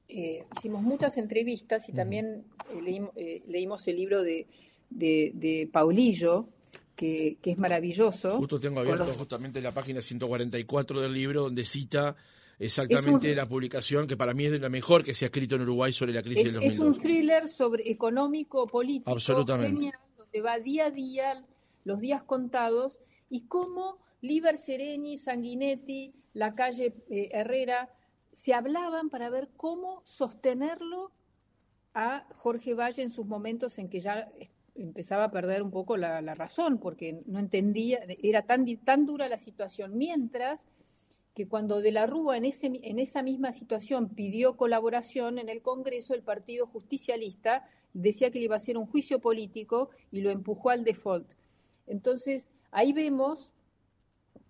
eh, 0.09 0.45
hicimos 0.57 0.83
muchas 0.83 1.17
entrevistas 1.17 1.89
y 1.89 1.93
también 1.93 2.43
leímos, 3.47 3.87
el 3.87 3.97
libro 3.97 4.25
de, 4.25 4.49
de, 4.91 5.69
Paulillo, 5.73 6.49
que, 6.97 7.39
es 7.43 7.59
maravilloso. 7.59 8.39
Justo 8.39 8.59
tengo 8.59 8.81
abierto 8.81 9.13
justamente 9.13 9.61
la 9.61 9.73
página 9.73 10.03
144 10.03 11.01
del 11.01 11.13
libro 11.13 11.43
donde 11.43 11.65
cita 11.65 12.17
exactamente 12.59 13.35
la 13.35 13.47
publicación 13.47 14.07
que 14.07 14.17
para 14.17 14.35
mí 14.35 14.47
es 14.47 14.53
de 14.53 14.59
la 14.59 14.71
mejor 14.71 15.05
que 15.05 15.15
se 15.15 15.27
ha 15.27 15.29
escrito 15.29 15.57
en 15.57 15.63
Uruguay 15.63 15.93
sobre 15.93 16.13
la 16.13 16.23
crisis 16.23 16.45
del 16.45 16.55
2002. 16.55 16.75
Es 16.75 16.97
un 16.97 17.01
thriller 17.01 17.49
sobre 17.49 17.91
económico 17.91 18.67
político 18.67 19.11
Absolutamente. 19.11 19.77
Genial, 19.77 19.99
donde 20.17 20.41
va 20.41 20.59
día 20.59 20.87
a 20.87 20.91
día 20.91 21.45
los 21.85 22.01
días 22.01 22.25
contados, 22.25 22.99
y 23.31 23.43
cómo 23.43 23.99
Liber 24.21 24.59
Sereni, 24.59 25.19
Sanguinetti, 25.19 26.15
la 26.33 26.55
calle 26.55 26.95
eh, 27.09 27.29
Herrera, 27.33 27.91
se 28.33 28.55
hablaban 28.55 29.09
para 29.09 29.31
ver 29.31 29.51
cómo 29.57 30.03
sostenerlo 30.05 31.13
a 31.95 32.27
Jorge 32.35 32.75
Valle 32.75 33.03
en 33.03 33.11
sus 33.11 33.25
momentos 33.25 33.79
en 33.79 33.89
que 33.89 34.01
ya 34.01 34.29
empezaba 34.79 35.25
a 35.25 35.31
perder 35.31 35.63
un 35.63 35.71
poco 35.71 35.97
la, 35.97 36.21
razón, 36.35 36.79
porque 36.79 37.23
no 37.27 37.39
entendía, 37.39 38.01
era 38.23 38.43
tan, 38.43 38.67
tan 38.79 39.07
dura 39.07 39.29
la 39.29 39.39
situación, 39.39 39.97
mientras 39.97 40.67
que 41.35 41.47
cuando 41.47 41.83
De 41.83 41.93
la 41.93 42.07
Rúa 42.07 42.39
en, 42.39 42.47
ese, 42.47 42.73
en 42.83 42.99
esa 42.99 43.23
misma 43.23 43.53
situación 43.53 44.09
pidió 44.09 44.57
colaboración 44.57 45.39
en 45.39 45.51
el 45.51 45.61
Congreso, 45.61 46.15
el 46.15 46.23
Partido 46.23 46.67
Justicialista 46.67 47.69
decía 47.93 48.31
que 48.31 48.39
le 48.39 48.47
iba 48.47 48.55
a 48.55 48.57
hacer 48.57 48.79
un 48.79 48.87
juicio 48.87 49.21
político 49.21 49.91
y 50.11 50.23
lo 50.23 50.31
empujó 50.31 50.71
al 50.71 50.83
default. 50.83 51.31
Entonces, 51.87 52.51
ahí 52.71 52.95
vemos 52.95 53.53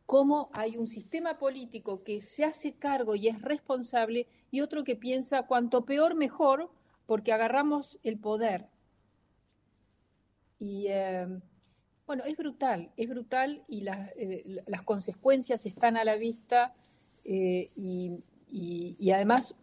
cómo 0.06 0.48
hay 0.52 0.76
un 0.76 0.86
sistema 0.86 1.38
político 1.38 2.04
que 2.04 2.20
se 2.20 2.44
hace 2.44 2.72
cargo 2.72 3.16
y 3.16 3.26
es 3.28 3.42
responsable 3.42 4.28
y 4.52 4.60
otro 4.60 4.84
que 4.84 4.94
piensa 4.94 5.46
cuanto 5.46 5.84
peor 5.84 6.14
mejor 6.14 6.70
porque 7.06 7.32
agarramos 7.32 7.98
el 8.04 8.18
poder. 8.18 8.68
Y 10.58 10.86
em, 10.88 11.40
bueno, 12.06 12.24
es 12.24 12.36
brutal, 12.36 12.92
es 12.96 13.08
brutal 13.08 13.64
y 13.68 13.86
eh, 13.88 14.62
las 14.66 14.82
consecuencias 14.82 15.66
están 15.66 15.96
a 15.96 16.04
la 16.04 16.16
vista 16.16 16.74
eh, 17.24 17.70
y, 17.76 19.10
además 19.12 19.54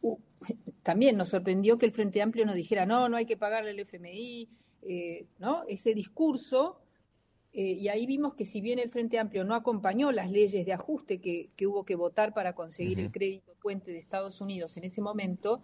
también 0.84 1.18
nos 1.18 1.30
sorprendió 1.30 1.78
que 1.78 1.86
el 1.86 1.92
Frente 1.92 2.22
Amplio 2.22 2.46
nos 2.46 2.56
dijera, 2.56 2.86
no, 2.86 3.10
no 3.10 3.18
hay 3.18 3.26
que 3.26 3.38
pagarle 3.38 3.72
el 3.72 3.80
FMI, 3.80 4.50
eh, 4.82 5.26
¿no? 5.40 5.64
Ese 5.68 5.94
discurso 5.94 6.84
eh, 7.56 7.78
y 7.80 7.88
ahí 7.88 8.08
vimos 8.08 8.34
que 8.34 8.46
si 8.46 8.62
bien 8.62 8.80
el 8.80 8.90
Frente 8.90 9.20
Amplio 9.20 9.44
no 9.44 9.54
acompañó 9.54 10.12
las 10.12 10.32
leyes 10.32 10.66
de 10.66 10.74
ajuste 10.74 11.22
que, 11.22 11.52
hubo 11.68 11.86
que 11.86 11.96
votar 11.96 12.34
para 12.34 12.56
conseguir 12.56 13.00
el 13.00 13.12
crédito 13.12 13.54
puente 13.62 13.92
de 13.92 14.00
Estados 14.00 14.42
Unidos 14.42 14.76
en 14.78 14.86
ese 14.86 15.02
momento, 15.02 15.62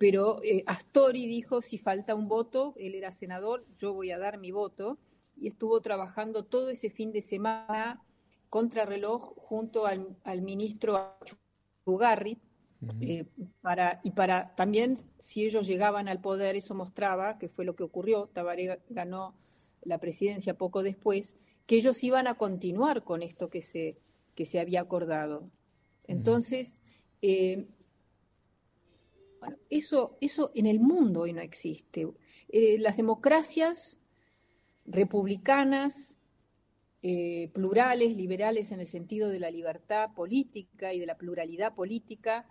pero 0.00 0.40
eh, 0.42 0.64
Astori 0.66 1.26
dijo, 1.26 1.60
si 1.60 1.76
falta 1.76 2.14
un 2.14 2.26
voto, 2.26 2.72
él 2.78 2.94
era 2.94 3.10
senador, 3.10 3.66
yo 3.76 3.92
voy 3.92 4.10
a 4.12 4.18
dar 4.18 4.38
mi 4.38 4.50
voto, 4.50 4.98
y 5.36 5.46
estuvo 5.46 5.78
trabajando 5.82 6.46
todo 6.46 6.70
ese 6.70 6.88
fin 6.88 7.12
de 7.12 7.20
semana 7.20 8.02
contrarreloj 8.48 9.34
junto 9.36 9.84
al, 9.84 10.40
ministro 10.40 11.18
Ugarri, 11.84 12.40
eh, 13.02 13.26
para, 13.60 14.00
y 14.02 14.12
para 14.12 14.56
también, 14.56 14.96
si 15.18 15.44
ellos 15.44 15.66
llegaban 15.66 16.08
al 16.08 16.22
poder, 16.22 16.56
eso 16.56 16.74
mostraba, 16.74 17.36
que 17.36 17.50
fue 17.50 17.66
lo 17.66 17.76
que 17.76 17.82
ocurrió, 17.82 18.26
Tabaré 18.28 18.80
ganó 18.88 19.36
la 19.82 19.98
presidencia 19.98 20.56
poco 20.56 20.82
después, 20.82 21.36
que 21.66 21.76
ellos 21.76 22.02
iban 22.02 22.26
a 22.26 22.38
continuar 22.38 23.04
con 23.04 23.22
esto 23.22 23.50
que 23.50 23.60
se, 23.60 23.98
que 24.34 24.46
se 24.46 24.60
había 24.60 24.80
acordado. 24.80 25.50
Entonces, 26.04 26.80
eh, 27.20 27.68
bueno, 29.40 29.56
eso, 29.70 30.18
eso 30.20 30.52
en 30.54 30.66
el 30.66 30.80
mundo 30.80 31.22
hoy 31.22 31.32
no 31.32 31.40
existe. 31.40 32.06
Eh, 32.48 32.78
las 32.78 32.96
democracias 32.96 33.98
republicanas, 34.84 36.18
eh, 37.02 37.50
plurales, 37.54 38.16
liberales 38.16 38.70
en 38.70 38.80
el 38.80 38.86
sentido 38.86 39.30
de 39.30 39.40
la 39.40 39.50
libertad 39.50 40.12
política 40.14 40.92
y 40.92 41.00
de 41.00 41.06
la 41.06 41.16
pluralidad 41.16 41.74
política, 41.74 42.46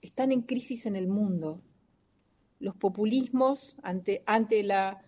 están 0.00 0.32
en 0.32 0.42
crisis 0.42 0.86
en 0.86 0.96
el 0.96 1.08
mundo. 1.08 1.62
Los 2.58 2.74
populismos 2.74 3.76
ante, 3.82 4.22
ante 4.24 4.62
la 4.62 5.04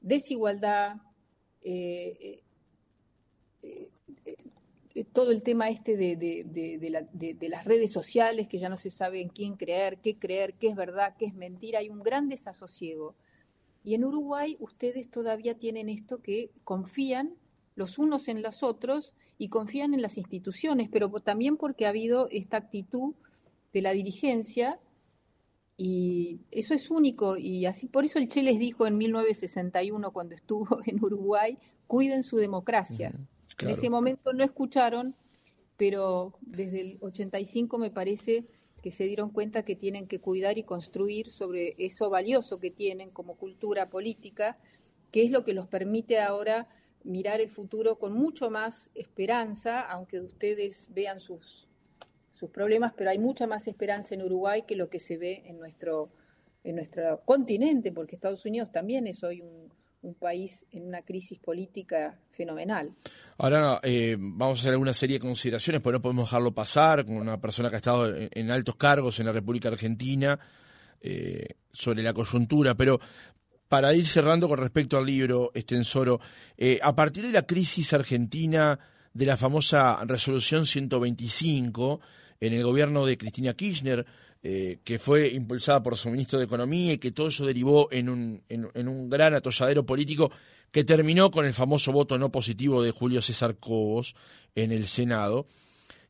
desigualdad, 0.00 0.98
eh, 1.62 2.44
todo 5.04 5.30
el 5.30 5.42
tema 5.42 5.68
este 5.68 5.96
de, 5.96 7.48
las 7.48 7.64
redes 7.64 7.92
sociales, 7.92 8.48
que 8.48 8.58
ya 8.58 8.68
no 8.68 8.76
se 8.76 8.90
sabe 8.90 9.20
en 9.20 9.28
quién 9.28 9.56
creer, 9.56 9.98
qué 9.98 10.18
creer, 10.18 10.54
qué 10.54 10.68
es 10.68 10.76
verdad, 10.76 11.14
qué 11.18 11.26
es 11.26 11.34
mentira, 11.34 11.80
hay 11.80 11.90
un 11.90 12.02
gran 12.02 12.28
desasosiego. 12.28 13.14
Y 13.84 13.94
en 13.94 14.04
Uruguay 14.04 14.56
ustedes 14.58 15.10
todavía 15.10 15.56
tienen 15.56 15.88
esto 15.88 16.22
que 16.22 16.50
confían 16.64 17.36
los 17.74 17.98
unos 17.98 18.28
en 18.28 18.42
los 18.42 18.62
otros 18.62 19.12
y 19.38 19.48
confían 19.48 19.94
en 19.94 20.02
las 20.02 20.16
instituciones, 20.16 20.88
pero 20.90 21.10
también 21.20 21.56
porque 21.56 21.86
ha 21.86 21.90
habido 21.90 22.28
esta 22.30 22.56
actitud 22.56 23.14
de 23.72 23.82
la 23.82 23.92
dirigencia 23.92 24.80
y 25.76 26.40
eso 26.50 26.72
es 26.72 26.90
único 26.90 27.36
y 27.36 27.66
así 27.66 27.86
por 27.86 28.06
eso 28.06 28.18
el 28.18 28.28
Che 28.28 28.42
les 28.42 28.58
dijo 28.58 28.86
en 28.86 28.96
1961 28.96 30.10
cuando 30.10 30.34
estuvo 30.34 30.80
en 30.86 31.04
Uruguay, 31.04 31.58
cuiden 31.86 32.22
su 32.22 32.38
democracia. 32.38 33.12
En 33.60 33.70
ese 33.70 33.88
momento 33.88 34.32
no 34.32 34.44
escucharon, 34.44 35.14
pero 35.76 36.34
desde 36.40 36.80
el 36.80 36.98
85 37.00 37.78
me 37.78 37.90
parece 37.90 38.46
que 38.82 38.90
se 38.90 39.04
dieron 39.04 39.30
cuenta 39.30 39.64
que 39.64 39.76
tienen 39.76 40.06
que 40.06 40.20
cuidar 40.20 40.58
y 40.58 40.62
construir 40.62 41.30
sobre 41.30 41.74
eso 41.78 42.10
valioso 42.10 42.60
que 42.60 42.70
tienen 42.70 43.10
como 43.10 43.36
cultura 43.36 43.88
política, 43.88 44.58
que 45.10 45.24
es 45.24 45.30
lo 45.30 45.44
que 45.44 45.54
los 45.54 45.66
permite 45.66 46.20
ahora 46.20 46.68
mirar 47.02 47.40
el 47.40 47.48
futuro 47.48 47.98
con 47.98 48.12
mucho 48.12 48.50
más 48.50 48.90
esperanza, 48.94 49.80
aunque 49.80 50.20
ustedes 50.20 50.88
vean 50.90 51.20
sus, 51.20 51.68
sus 52.32 52.50
problemas, 52.50 52.92
pero 52.96 53.10
hay 53.10 53.18
mucha 53.18 53.46
más 53.46 53.68
esperanza 53.68 54.14
en 54.14 54.22
Uruguay 54.22 54.62
que 54.66 54.76
lo 54.76 54.90
que 54.90 54.98
se 54.98 55.16
ve 55.16 55.42
en 55.46 55.58
nuestro, 55.58 56.10
en 56.62 56.76
nuestro 56.76 57.22
continente, 57.24 57.92
porque 57.92 58.16
Estados 58.16 58.44
Unidos 58.44 58.70
también 58.70 59.06
es 59.06 59.24
hoy 59.24 59.40
un, 59.40 59.72
un 60.06 60.14
país 60.14 60.64
en 60.70 60.86
una 60.86 61.02
crisis 61.02 61.38
política 61.38 62.18
fenomenal. 62.30 62.92
Ahora 63.38 63.80
eh, 63.82 64.16
vamos 64.18 64.58
a 64.58 64.60
hacer 64.60 64.72
alguna 64.72 64.94
serie 64.94 65.18
de 65.18 65.20
consideraciones, 65.20 65.82
porque 65.82 65.98
no 65.98 66.02
podemos 66.02 66.28
dejarlo 66.28 66.54
pasar 66.54 67.04
con 67.04 67.16
una 67.16 67.40
persona 67.40 67.68
que 67.68 67.76
ha 67.76 67.78
estado 67.78 68.14
en, 68.14 68.50
altos 68.50 68.76
cargos 68.76 69.18
en 69.18 69.26
la 69.26 69.32
República 69.32 69.68
Argentina 69.68 70.38
eh, 71.00 71.46
sobre 71.72 72.02
la 72.02 72.12
coyuntura, 72.12 72.76
pero 72.76 73.00
para 73.68 73.92
ir 73.94 74.06
cerrando 74.06 74.48
con 74.48 74.58
respecto 74.58 74.96
al 74.96 75.06
libro, 75.06 75.50
Estensoro, 75.54 76.20
eh, 76.56 76.78
a 76.82 76.94
partir 76.94 77.26
de 77.26 77.32
la 77.32 77.42
crisis 77.42 77.92
argentina 77.92 78.78
de 79.12 79.26
la 79.26 79.36
famosa 79.36 79.98
resolución 80.04 80.66
125 80.66 82.00
en 82.40 82.52
el 82.52 82.62
gobierno 82.62 83.06
de 83.06 83.18
Cristina 83.18 83.54
Kirchner, 83.54 84.06
eh, 84.42 84.78
que 84.84 84.98
fue 84.98 85.28
impulsada 85.28 85.82
por 85.82 85.96
su 85.96 86.10
ministro 86.10 86.38
de 86.38 86.44
Economía 86.44 86.92
y 86.92 86.98
que 86.98 87.10
todo 87.10 87.28
eso 87.28 87.46
derivó 87.46 87.88
en 87.90 88.08
un, 88.08 88.42
en, 88.48 88.88
un 88.88 89.10
gran 89.10 89.34
atolladero 89.34 89.84
político 89.84 90.30
que 90.70 90.84
terminó 90.84 91.30
con 91.30 91.46
el 91.46 91.54
famoso 91.54 91.92
voto 91.92 92.18
no 92.18 92.30
positivo 92.30 92.82
de 92.82 92.90
Julio 92.90 93.22
César 93.22 93.56
Cobos 93.56 94.14
en 94.54 94.72
el 94.72 94.86
Senado, 94.86 95.46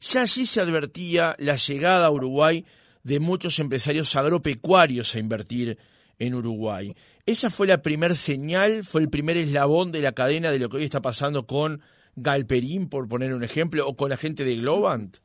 ya 0.00 0.22
allí 0.22 0.46
se 0.46 0.60
advertía 0.60 1.34
la 1.38 1.56
llegada 1.56 2.06
a 2.06 2.10
Uruguay 2.10 2.64
de 3.02 3.20
muchos 3.20 3.58
empresarios 3.58 4.14
agropecuarios 4.16 5.14
a 5.14 5.18
invertir 5.18 5.78
en 6.18 6.34
Uruguay. 6.34 6.94
Esa 7.24 7.50
fue 7.50 7.66
la 7.66 7.82
primer 7.82 8.16
señal, 8.16 8.84
fue 8.84 9.00
el 9.00 9.08
primer 9.08 9.36
eslabón 9.36 9.92
de 9.92 10.00
la 10.00 10.12
cadena 10.12 10.50
de 10.50 10.58
lo 10.58 10.68
que 10.68 10.78
hoy 10.78 10.84
está 10.84 11.02
pasando 11.02 11.46
con 11.46 11.80
Galperín, 12.16 12.88
por 12.88 13.08
poner 13.08 13.34
un 13.34 13.44
ejemplo, 13.44 13.86
o 13.86 13.96
con 13.96 14.10
la 14.10 14.16
gente 14.16 14.44
de 14.44 14.56
Globant. 14.56 15.18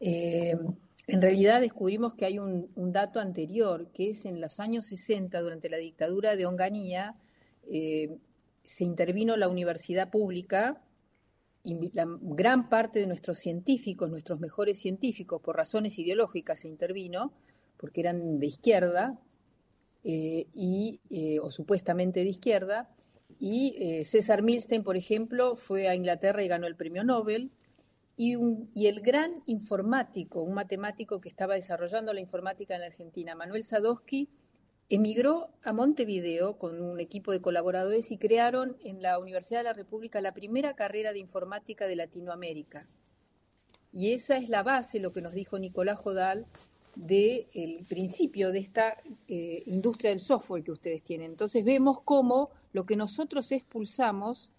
Eh, 0.00 0.56
en 1.06 1.22
realidad 1.22 1.60
descubrimos 1.60 2.14
que 2.14 2.26
hay 2.26 2.38
un, 2.38 2.70
dato 2.74 3.20
anterior, 3.20 3.90
que 3.92 4.10
es 4.10 4.24
en 4.24 4.40
los 4.40 4.60
años 4.60 4.86
60, 4.86 5.40
durante 5.40 5.68
la 5.68 5.78
dictadura 5.78 6.36
de 6.36 6.46
Onganía, 6.46 7.16
eh, 7.68 8.18
se 8.62 8.84
intervino 8.84 9.36
la 9.36 9.48
universidad 9.48 10.10
pública 10.10 10.82
y 11.62 11.90
la 11.92 12.06
gran 12.20 12.68
parte 12.68 13.00
de 13.00 13.06
nuestros 13.06 13.38
científicos, 13.38 14.10
nuestros 14.10 14.40
mejores 14.40 14.78
científicos, 14.78 15.40
por 15.42 15.56
razones 15.56 15.98
ideológicas 15.98 16.60
se 16.60 16.68
intervino, 16.68 17.32
porque 17.76 18.00
eran 18.02 18.38
de 18.38 18.46
izquierda, 18.46 19.18
eh, 20.04 20.46
y, 20.54 21.00
eh, 21.10 21.38
o 21.40 21.50
supuestamente 21.50 22.20
de 22.20 22.30
izquierda, 22.30 22.88
y 23.38 24.04
César 24.04 24.42
Milstein, 24.42 24.82
por 24.82 24.98
ejemplo, 24.98 25.56
fue 25.56 25.88
a 25.88 25.94
Inglaterra 25.94 26.42
y 26.42 26.48
ganó 26.48 26.66
el 26.66 26.76
premio 26.76 27.04
Nobel, 27.04 27.50
y, 28.22 28.86
el 28.86 29.00
gran 29.00 29.40
informático, 29.46 30.42
un 30.42 30.52
matemático 30.52 31.22
que 31.22 31.30
estaba 31.30 31.54
desarrollando 31.54 32.12
la 32.12 32.20
informática 32.20 32.74
en 32.74 32.82
la 32.82 32.88
Argentina, 32.88 33.34
Manuel 33.34 33.64
Sadowski, 33.64 34.28
emigró 34.90 35.48
a 35.62 35.72
Montevideo 35.72 36.58
con 36.58 36.82
un 36.82 37.00
equipo 37.00 37.32
de 37.32 37.40
colaboradores 37.40 38.10
y 38.10 38.18
crearon 38.18 38.76
en 38.84 39.00
la 39.00 39.18
Universidad 39.18 39.60
de 39.60 39.64
la 39.64 39.72
República 39.72 40.20
la 40.20 40.34
primera 40.34 40.74
carrera 40.74 41.14
de 41.14 41.18
informática 41.18 41.86
de 41.86 41.96
Latinoamérica. 41.96 42.86
Y 43.90 44.12
esa 44.12 44.36
es 44.36 44.50
la 44.50 44.62
base, 44.62 45.00
lo 45.00 45.14
que 45.14 45.22
nos 45.22 45.32
dijo 45.32 45.58
Nicolás 45.58 45.98
Jodal, 45.98 46.46
del 46.96 47.86
principio 47.88 48.52
de 48.52 48.58
esta 48.58 48.98
eh, 49.28 49.62
industria 49.64 50.10
del 50.10 50.20
software 50.20 50.62
que 50.62 50.72
ustedes 50.72 51.02
tienen. 51.02 51.30
Entonces 51.30 51.64
vemos 51.64 52.02
cómo 52.02 52.50
lo 52.74 52.84
que 52.84 52.96
nosotros 52.96 53.50
expulsamos 53.50 54.50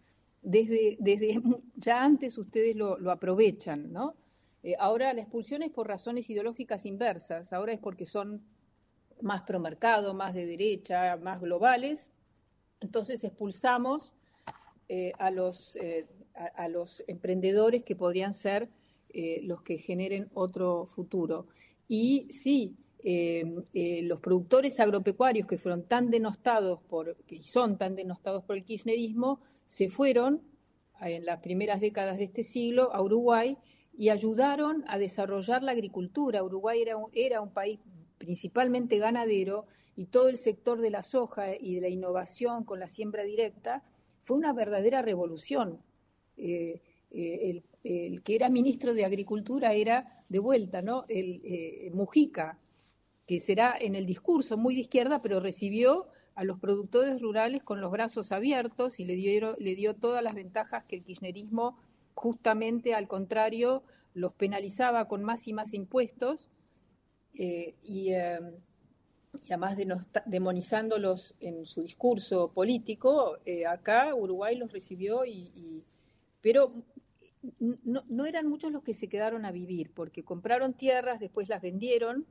desde, 0.42 0.98
desde 1.00 1.42
ya 1.76 2.04
antes 2.04 2.38
ustedes 2.38 2.76
lo, 2.76 2.98
aprovechan, 3.12 3.92
¿no? 3.92 4.16
Eh, 4.64 4.76
ahora 4.80 5.14
la 5.14 5.22
expulsión 5.22 5.64
es 5.64 5.72
por 5.72 5.88
razones 5.88 6.30
ideológicas 6.30 6.86
inversas, 6.86 7.52
ahora 7.54 7.74
es 7.74 7.80
porque 7.80 8.06
son 8.06 8.44
más 9.22 9.44
pro 9.44 9.60
mercado, 9.60 10.14
más 10.14 10.34
de 10.34 10.46
derecha, 10.46 11.18
más 11.18 11.42
globales, 11.42 12.10
entonces 12.80 13.24
expulsamos 13.24 14.14
eh, 14.90 15.14
a, 15.18 15.32
los, 15.32 15.76
eh, 15.78 16.08
a, 16.34 16.68
los 16.68 17.04
emprendedores 17.08 17.84
que 17.84 17.96
podrían 17.96 18.34
ser 18.34 18.70
los 19.44 19.62
que 19.62 19.78
generen 19.78 20.30
otro 20.34 20.86
futuro. 20.86 21.48
Y 21.90 22.30
sí, 22.32 22.78
los 23.04 24.20
productores 24.20 24.80
agropecuarios 24.80 25.48
que 25.48 25.58
fueron 25.58 25.84
tan 25.84 26.10
denostados 26.10 26.82
por, 26.84 27.16
que 27.26 27.42
son 27.44 27.78
tan 27.78 27.96
denostados 27.96 28.44
por 28.44 28.58
el 28.58 28.64
kirchnerismo, 28.64 29.40
se 29.66 29.90
fueron 29.90 30.42
en 31.02 31.26
las 31.26 31.40
primeras 31.40 31.82
décadas 31.82 32.18
de 32.18 32.26
este 32.26 32.44
siglo 32.44 32.94
a 32.94 33.02
Uruguay 33.02 33.58
y 33.94 34.10
ayudaron 34.10 34.84
a 34.88 34.98
desarrollar 34.98 35.64
la 35.64 35.72
agricultura. 35.72 36.44
Uruguay 36.44 36.82
era 36.82 36.98
un, 36.98 37.10
era 37.14 37.42
un 37.42 37.52
país 37.52 37.80
principalmente 38.18 39.00
ganadero 39.00 39.66
y 39.96 40.06
todo 40.06 40.30
el 40.30 40.38
sector 40.38 40.80
de 40.80 40.92
la 40.92 41.04
soja 41.04 41.56
y 41.56 41.76
de 41.76 41.82
la 41.82 41.90
innovación 41.90 42.64
con 42.64 42.80
la 42.80 42.88
siembra 42.88 43.24
directa 43.24 43.84
fue 44.22 44.38
una 44.38 44.54
verdadera 44.54 45.02
revolución. 45.02 45.82
Eh, 46.38 46.82
eh, 47.10 47.62
el, 47.84 48.22
que 48.24 48.36
era 48.36 48.50
ministro 48.50 48.94
de 48.94 49.06
Agricultura 49.06 49.74
era 49.74 50.24
de 50.30 50.40
vuelta, 50.40 50.82
¿no? 50.82 51.04
El 51.10 51.42
eh, 51.44 51.90
Mujica, 51.94 52.60
que 53.32 53.40
será 53.40 53.78
en 53.80 53.96
el 53.96 54.06
discurso 54.06 54.58
muy 54.58 54.76
de 54.76 54.82
izquierda, 54.82 55.22
pero 55.22 55.40
recibió 55.40 56.10
a 56.36 56.44
los 56.44 56.60
productores 56.60 57.22
rurales 57.22 57.64
con 57.64 57.80
los 57.80 57.90
brazos 57.90 58.34
abiertos 58.34 59.00
y 59.00 59.06
le, 59.06 59.16
dio 59.16 59.56
le 59.58 59.76
dio 59.76 59.96
todas 59.96 60.22
las 60.22 60.36
ventajas 60.36 60.84
que 60.84 60.98
el 60.98 61.04
kirchnerismo 61.06 61.78
justamente 62.14 62.94
al 62.94 63.08
contrario 63.08 63.84
los 64.14 64.34
penalizaba 64.34 65.08
con 65.08 65.24
más 65.24 65.48
y 65.48 65.54
más 65.54 65.74
impuestos 65.74 66.50
eh, 67.34 67.76
y, 67.84 68.12
eh, 68.12 68.42
y, 69.48 69.54
además 69.54 69.78
demonizándolos 70.26 71.34
en 71.40 71.66
su 71.66 71.84
discurso 71.84 72.52
político, 72.52 73.38
eh, 73.46 73.66
acá 73.66 74.14
Uruguay 74.14 74.58
los 74.58 74.74
recibió 74.74 75.24
y, 75.24 75.86
pero 76.42 76.74
no, 77.62 78.26
eran 78.26 78.48
muchos 78.48 78.74
los 78.74 78.84
que 78.84 78.94
se 78.94 79.08
quedaron 79.08 79.46
a 79.46 79.54
vivir 79.54 79.94
porque 79.94 80.22
compraron 80.22 80.74
tierras, 80.74 81.22
después 81.22 81.48
las 81.48 81.62
vendieron, 81.62 82.28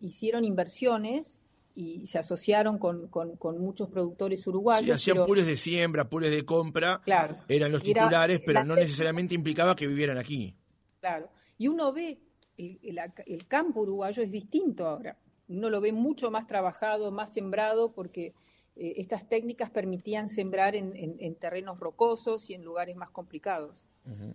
hicieron 0.00 0.44
inversiones 0.44 1.40
y 1.74 2.06
se 2.06 2.18
asociaron 2.18 2.78
con, 2.78 3.08
con, 3.08 3.58
muchos 3.60 3.88
productores 3.88 4.44
uruguayos. 4.46 4.84
Sí, 4.84 4.90
hacían 4.90 5.24
pures 5.24 5.46
de 5.46 5.56
siembra, 5.56 6.08
pures 6.08 6.30
de 6.30 6.44
compra, 6.44 7.00
claro, 7.04 7.38
eran 7.48 7.70
los 7.70 7.82
titulares, 7.82 8.40
pero 8.44 8.64
no 8.64 8.74
necesariamente 8.74 9.34
implicaba 9.34 9.76
que 9.76 9.86
vivieran 9.86 10.18
aquí. 10.18 10.56
Claro, 11.00 11.30
y 11.56 11.68
uno 11.68 11.92
ve, 11.92 12.18
el, 12.56 12.98
el, 13.26 13.46
campo 13.46 13.82
uruguayo 13.82 14.22
es 14.22 14.32
distinto 14.32 14.88
ahora, 14.88 15.18
uno 15.48 15.70
lo 15.70 15.80
ve 15.80 15.92
mucho 15.92 16.32
más 16.32 16.46
trabajado, 16.48 17.12
más 17.12 17.32
sembrado, 17.32 17.92
porque 17.92 18.34
eh, 18.74 18.94
estas 18.96 19.28
técnicas 19.28 19.70
permitían 19.70 20.28
sembrar 20.28 20.74
en, 20.74 20.92
en, 20.96 21.34
terrenos 21.36 21.78
rocosos 21.78 22.50
y 22.50 22.54
en 22.54 22.64
lugares 22.64 22.96
más 22.96 23.10
complicados. 23.10 23.88
Uh 24.04 24.34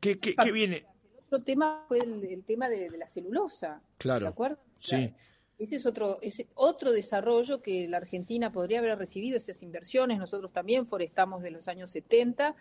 ¿qué, 0.00 0.18
qué, 0.18 0.52
viene? 0.52 0.84
Otro 1.32 1.44
tema 1.44 1.82
fue 1.88 2.00
el, 2.00 2.44
tema 2.44 2.68
de, 2.68 2.90
la 2.90 3.06
celulosa. 3.06 3.80
Claro. 3.96 4.26
¿De 4.26 4.28
acuerdo? 4.28 4.58
Sí. 4.78 5.14
Ese 5.56 5.76
es 5.76 5.86
otro, 5.86 6.18
ese 6.20 6.46
otro 6.56 6.92
desarrollo 6.92 7.62
que 7.62 7.88
la 7.88 7.96
Argentina 7.96 8.52
podría 8.52 8.80
haber 8.80 8.98
recibido, 8.98 9.38
esas 9.38 9.62
inversiones. 9.62 10.18
Nosotros 10.18 10.52
también 10.52 10.84
forestamos 10.84 11.42
de 11.42 11.50
los 11.50 11.68
años 11.68 11.90
70, 11.90 12.54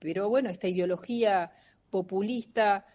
pero 0.00 0.28
bueno, 0.28 0.50
esta 0.50 0.66
ideología 0.66 1.52
populista, 1.90 2.86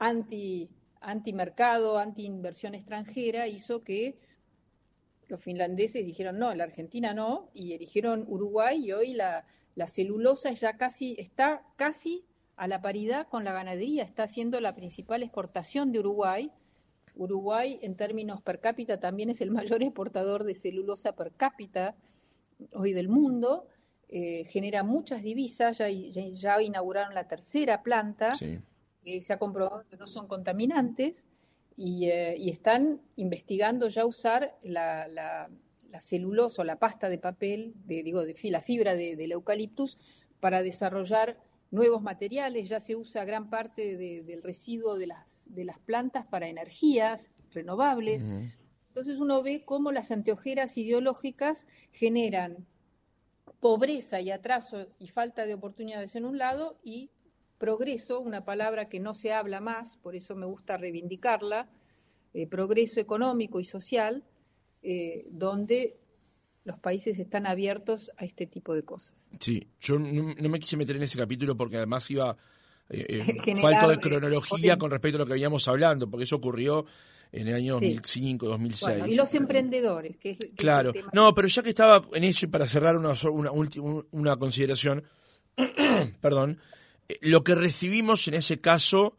anti, 0.00 0.70
anti 1.00 1.32
mercado, 1.32 1.96
anti 1.96 2.24
inversión 2.24 2.74
extranjera, 2.74 3.46
hizo 3.46 3.84
que 3.84 4.18
los 5.28 5.40
finlandeses 5.40 6.04
dijeron 6.04 6.36
no, 6.36 6.52
la 6.52 6.64
Argentina 6.64 7.14
no, 7.14 7.48
y 7.54 7.74
eligieron 7.74 8.24
Uruguay, 8.26 8.86
y 8.86 8.90
hoy 8.90 9.14
la, 9.14 9.46
la 9.76 9.86
celulosa 9.86 10.50
ya 10.50 10.76
casi, 10.76 11.14
está 11.16 11.62
casi 11.76 12.24
a 12.56 12.68
la 12.68 12.80
paridad 12.80 13.28
con 13.28 13.44
la 13.44 13.52
ganadería, 13.52 14.02
está 14.02 14.26
siendo 14.26 14.60
la 14.60 14.74
principal 14.74 15.22
exportación 15.22 15.92
de 15.92 16.00
Uruguay. 16.00 16.50
Uruguay, 17.14 17.78
en 17.82 17.96
términos 17.96 18.42
per 18.42 18.60
cápita, 18.60 18.98
también 18.98 19.30
es 19.30 19.40
el 19.40 19.50
mayor 19.52 19.82
exportador 19.82 20.44
de 20.44 20.54
celulosa 20.54 21.12
per 21.12 21.32
cápita 21.32 21.94
hoy 22.72 22.92
del 22.92 23.08
mundo. 23.08 23.66
Eh, 24.08 24.44
genera 24.44 24.84
muchas 24.84 25.22
divisas, 25.22 25.78
ya, 25.78 25.88
ya, 25.88 26.62
inauguraron 26.62 27.14
la 27.14 27.26
tercera 27.26 27.82
planta, 27.82 28.32
que 29.02 29.20
se 29.20 29.32
ha 29.32 29.38
comprobado 29.38 29.84
que 29.90 29.96
no 29.96 30.06
son 30.06 30.28
contaminantes, 30.28 31.26
y, 31.76 32.06
eh, 32.06 32.50
están 32.50 33.02
investigando 33.16 33.88
ya 33.88 34.06
usar 34.06 34.56
la, 34.62 35.08
la, 35.08 35.50
celulosa 36.00 36.60
o 36.60 36.64
la 36.64 36.78
pasta 36.78 37.08
de 37.08 37.16
papel, 37.16 37.72
de, 37.86 38.02
digo, 38.02 38.22
de 38.24 38.36
la 38.50 38.60
fibra 38.60 38.94
del 38.94 39.32
eucaliptus, 39.32 39.96
para 40.40 40.62
desarrollar 40.62 41.38
nuevos 41.76 42.02
materiales, 42.02 42.68
ya 42.68 42.80
se 42.80 42.96
usa 42.96 43.24
gran 43.24 43.50
parte 43.50 43.96
del 43.96 44.42
residuo 44.42 44.96
de 44.96 45.06
las, 45.06 45.44
de 45.46 45.64
las 45.64 45.78
plantas 45.78 46.26
para 46.26 46.48
energías 46.48 47.30
renovables. 47.52 48.24
Entonces 48.88 49.20
uno 49.20 49.42
ve 49.42 49.64
cómo 49.64 49.92
las 49.92 50.10
anteojeras 50.10 50.78
ideológicas 50.78 51.66
generan 51.92 52.66
pobreza 53.60 54.22
y 54.22 54.30
atraso 54.30 54.86
y 54.98 55.08
falta 55.08 55.44
de 55.44 55.54
oportunidades 55.54 56.16
en 56.16 56.24
un 56.24 56.38
lado 56.38 56.78
y 56.82 57.10
progreso, 57.58 58.20
una 58.20 58.44
palabra 58.44 58.88
que 58.88 58.98
no 58.98 59.12
se 59.12 59.32
habla 59.32 59.60
más, 59.60 59.98
por 59.98 60.16
eso 60.16 60.34
me 60.34 60.46
gusta 60.46 60.78
reivindicarla, 60.78 61.68
eh, 62.32 62.46
progreso 62.46 63.00
económico 63.00 63.60
y 63.60 63.64
social, 63.64 64.24
eh, 64.82 65.26
donde 65.30 65.98
los 66.66 66.78
países 66.78 67.18
están 67.18 67.46
abiertos 67.46 68.10
a 68.16 68.24
este 68.24 68.46
tipo 68.46 68.74
de 68.74 68.82
cosas. 68.82 69.30
Sí, 69.38 69.68
yo 69.80 69.98
no, 69.98 70.48
me 70.48 70.58
quise 70.58 70.76
meter 70.76 70.96
en 70.96 71.04
ese 71.04 71.16
capítulo 71.16 71.56
porque 71.56 71.76
además 71.76 72.10
iba 72.10 72.36
eh, 72.90 73.24
eh 73.46 73.54
falta 73.60 73.88
de 73.88 73.98
cronología 73.98 74.76
con 74.76 74.90
respecto 74.90 75.16
a 75.16 75.20
lo 75.20 75.26
que 75.26 75.34
veníamos 75.34 75.68
hablando, 75.68 76.10
porque 76.10 76.24
eso 76.24 76.36
ocurrió 76.36 76.84
en 77.30 77.46
el 77.46 77.54
año 77.54 77.74
2005, 77.74 78.48
2006. 78.48 79.04
y 79.06 79.14
los 79.14 79.32
emprendedores, 79.34 80.16
que 80.16 80.30
es, 80.30 80.38
Claro, 80.56 80.92
no, 81.12 81.32
pero 81.34 81.46
ya 81.46 81.62
que 81.62 81.68
estaba 81.68 82.02
en 82.12 82.24
eso 82.24 82.46
y 82.46 82.48
para 82.48 82.66
cerrar 82.66 82.96
una, 82.96 83.14
una, 83.30 83.50
una 84.10 84.36
consideración, 84.36 85.04
perdón, 86.20 86.58
eh, 87.08 87.18
lo 87.22 87.42
que 87.42 87.54
recibimos 87.54 88.26
en 88.26 88.34
ese 88.34 88.60
caso 88.60 89.16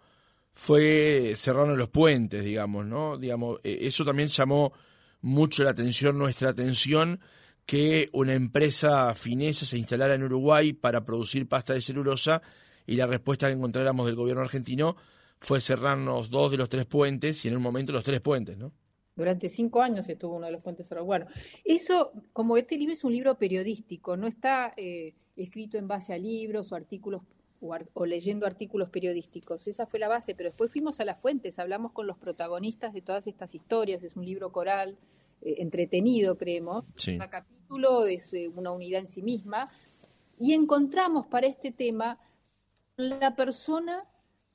fue 0.52 1.34
cerrarnos 1.38 1.78
los 1.78 1.90
puentes, 1.90 2.44
digamos, 2.44 2.86
¿no? 2.86 3.18
Digamos, 3.18 3.60
eh, 3.64 3.80
eso 3.82 4.04
también 4.04 4.28
llamó 4.28 4.74
mucho 5.22 5.64
la 5.64 5.72
atención, 5.72 6.18
nuestra 6.18 6.50
atención, 6.50 7.20
que 7.68 8.10
una 8.14 8.34
empresa 8.34 9.14
finesa 9.14 9.66
se 9.66 9.78
instalara 9.78 10.16
en 10.16 10.24
Uruguay 10.24 10.72
para 10.72 11.04
producir 11.04 11.50
pasta 11.50 11.74
de 11.74 11.82
celulosa 11.82 12.42
y 12.88 12.96
la 12.96 13.08
respuesta 13.08 13.48
que 13.48 13.54
encontráramos 13.54 14.06
del 14.06 14.16
gobierno 14.16 14.42
argentino 14.42 14.96
fue 15.40 15.60
cerrarnos 15.60 16.30
dos 16.30 16.50
de 16.50 16.58
los 16.58 16.70
tres 16.70 16.86
puentes 16.86 17.44
y 17.44 17.50
en 17.50 17.58
un 17.58 17.62
momento 17.62 17.92
los 17.92 18.06
tres 18.06 18.22
puentes, 18.22 18.58
¿no? 18.58 18.72
Durante 19.18 19.50
cinco 19.50 19.82
años 19.82 20.08
estuvo 20.08 20.38
uno 20.38 20.46
de 20.46 20.54
los 20.54 20.62
puentes 20.62 20.88
cerrados. 20.88 21.08
Bueno, 21.08 21.26
eso, 21.66 22.14
como 22.32 22.56
este 22.56 22.78
libro 22.78 22.94
es 22.94 23.04
un 23.04 23.12
libro 23.12 23.38
periodístico, 23.38 24.16
no 24.16 24.28
está 24.28 24.74
eh, 24.78 25.14
escrito 25.36 25.78
en 25.78 25.90
base 25.90 26.14
a 26.14 26.18
libros 26.18 26.72
o 26.72 26.76
artículos 26.76 27.24
o, 27.60 28.06
leyendo 28.06 28.46
artículos 28.46 28.90
periodísticos. 28.90 29.68
Esa 29.68 29.86
fue 29.86 30.00
la 30.00 30.08
base, 30.08 30.36
pero 30.36 30.50
después 30.50 30.72
fuimos 30.72 31.02
a 31.02 31.06
las 31.06 31.20
fuentes, 31.20 31.60
hablamos 31.60 31.92
con 31.92 32.08
los 32.08 32.18
protagonistas 32.18 32.94
de 32.94 33.02
todas 33.02 33.28
estas 33.28 33.56
historias, 33.56 34.04
es 34.04 34.16
un 34.16 34.26
libro 34.26 34.54
coral, 34.54 34.98
eh, 35.42 35.56
entretenido, 35.60 36.38
creemos. 36.38 36.86
Cada 37.18 37.46
capítulo 37.68 38.06
es 38.06 38.34
eh, 38.34 38.48
una 38.48 38.72
unidad 38.72 39.02
en 39.02 39.08
sí 39.08 39.22
misma. 39.22 39.70
Y 40.40 40.54
encontramos 40.54 41.28
para 41.28 41.48
este 41.48 41.72
tema 41.72 42.18
la 42.96 43.36
persona 43.36 44.06